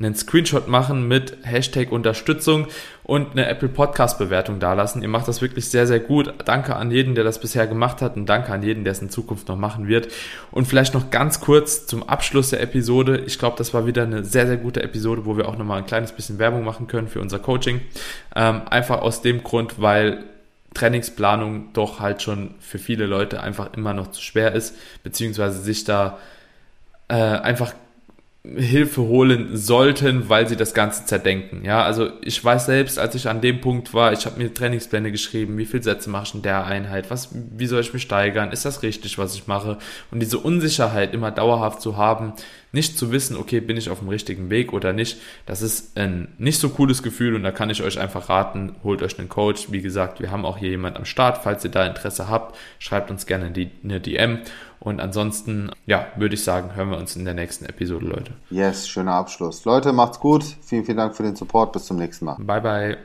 einen 0.00 0.14
Screenshot 0.14 0.68
machen 0.68 1.08
mit 1.08 1.38
Hashtag 1.42 1.90
Unterstützung 1.90 2.68
und 3.02 3.32
eine 3.32 3.48
Apple 3.48 3.68
Podcast 3.68 4.18
Bewertung 4.18 4.60
dalassen. 4.60 5.02
Ihr 5.02 5.08
macht 5.08 5.26
das 5.26 5.42
wirklich 5.42 5.68
sehr, 5.70 5.86
sehr 5.86 5.98
gut. 5.98 6.32
Danke 6.44 6.76
an 6.76 6.90
jeden, 6.90 7.14
der 7.14 7.24
das 7.24 7.40
bisher 7.40 7.66
gemacht 7.66 8.00
hat 8.00 8.16
und 8.16 8.26
danke 8.26 8.52
an 8.52 8.62
jeden, 8.62 8.84
der 8.84 8.92
es 8.92 9.02
in 9.02 9.10
Zukunft 9.10 9.48
noch 9.48 9.56
machen 9.56 9.88
wird. 9.88 10.08
Und 10.52 10.66
vielleicht 10.66 10.94
noch 10.94 11.10
ganz 11.10 11.40
kurz 11.40 11.86
zum 11.86 12.08
Abschluss 12.08 12.50
der 12.50 12.60
Episode. 12.60 13.22
Ich 13.26 13.38
glaube, 13.38 13.56
das 13.58 13.74
war 13.74 13.86
wieder 13.86 14.04
eine 14.04 14.24
sehr, 14.24 14.46
sehr 14.46 14.56
gute 14.58 14.82
Episode, 14.82 15.24
wo 15.24 15.36
wir 15.36 15.48
auch 15.48 15.56
nochmal 15.56 15.78
ein 15.78 15.86
kleines 15.86 16.12
bisschen 16.12 16.38
Werbung 16.38 16.64
machen 16.64 16.86
können 16.86 17.08
für 17.08 17.20
unser 17.20 17.40
Coaching. 17.40 17.80
Ähm, 18.36 18.62
einfach 18.70 19.00
aus 19.00 19.22
dem 19.22 19.42
Grund, 19.42 19.80
weil 19.80 20.24
Trainingsplanung 20.74 21.72
doch 21.72 21.98
halt 21.98 22.22
schon 22.22 22.54
für 22.60 22.78
viele 22.78 23.06
Leute 23.06 23.42
einfach 23.42 23.72
immer 23.72 23.94
noch 23.94 24.12
zu 24.12 24.22
schwer 24.22 24.52
ist, 24.52 24.76
beziehungsweise 25.02 25.60
sich 25.60 25.84
da 25.84 26.18
äh, 27.08 27.14
einfach 27.14 27.72
Hilfe 28.56 29.02
holen 29.02 29.56
sollten, 29.56 30.28
weil 30.28 30.48
sie 30.48 30.56
das 30.56 30.74
Ganze 30.74 31.04
zerdenken. 31.04 31.64
Ja, 31.64 31.82
also 31.82 32.10
ich 32.22 32.42
weiß 32.42 32.66
selbst, 32.66 32.98
als 32.98 33.14
ich 33.14 33.28
an 33.28 33.40
dem 33.40 33.60
Punkt 33.60 33.94
war, 33.94 34.12
ich 34.12 34.26
habe 34.26 34.38
mir 34.38 34.52
Trainingspläne 34.52 35.12
geschrieben, 35.12 35.58
wie 35.58 35.66
viele 35.66 35.82
Sätze 35.82 36.08
mache 36.10 36.24
ich 36.28 36.34
in 36.34 36.42
der 36.42 36.64
Einheit, 36.64 37.10
was, 37.10 37.30
wie 37.32 37.66
soll 37.66 37.80
ich 37.80 37.92
mich 37.92 38.02
steigern, 38.02 38.52
ist 38.52 38.64
das 38.64 38.82
richtig, 38.82 39.18
was 39.18 39.34
ich 39.34 39.46
mache? 39.46 39.78
Und 40.10 40.20
diese 40.20 40.38
Unsicherheit 40.38 41.14
immer 41.14 41.30
dauerhaft 41.30 41.82
zu 41.82 41.96
haben, 41.96 42.32
nicht 42.72 42.98
zu 42.98 43.12
wissen, 43.12 43.36
okay, 43.36 43.60
bin 43.60 43.76
ich 43.76 43.88
auf 43.88 44.00
dem 44.00 44.08
richtigen 44.08 44.50
Weg 44.50 44.72
oder 44.72 44.92
nicht, 44.92 45.18
das 45.46 45.62
ist 45.62 45.96
ein 45.96 46.28
nicht 46.38 46.60
so 46.60 46.68
cooles 46.68 47.02
Gefühl 47.02 47.34
und 47.34 47.42
da 47.42 47.50
kann 47.50 47.70
ich 47.70 47.82
euch 47.82 47.98
einfach 47.98 48.28
raten, 48.28 48.76
holt 48.84 49.02
euch 49.02 49.18
einen 49.18 49.28
Coach. 49.28 49.68
Wie 49.70 49.80
gesagt, 49.80 50.20
wir 50.20 50.30
haben 50.30 50.44
auch 50.44 50.58
hier 50.58 50.70
jemand 50.70 50.96
am 50.96 51.06
Start, 51.06 51.38
falls 51.42 51.64
ihr 51.64 51.70
da 51.70 51.86
Interesse 51.86 52.28
habt, 52.28 52.58
schreibt 52.78 53.10
uns 53.10 53.26
gerne 53.26 53.46
eine 53.46 54.00
DM 54.00 54.40
und 54.80 55.00
ansonsten, 55.00 55.70
ja, 55.86 56.06
würde 56.16 56.34
ich 56.34 56.44
sagen, 56.44 56.74
hören 56.74 56.90
wir 56.90 56.98
uns 56.98 57.16
in 57.16 57.24
der 57.24 57.34
nächsten 57.34 57.64
Episode, 57.64 58.06
Leute. 58.06 58.32
Yes, 58.50 58.88
schöner 58.88 59.14
Abschluss. 59.14 59.64
Leute, 59.64 59.92
macht's 59.92 60.20
gut. 60.20 60.44
Vielen, 60.62 60.84
vielen 60.84 60.98
Dank 60.98 61.16
für 61.16 61.22
den 61.22 61.36
Support. 61.36 61.72
Bis 61.72 61.86
zum 61.86 61.96
nächsten 61.96 62.26
Mal. 62.26 62.36
Bye, 62.38 62.60
bye. 62.60 62.98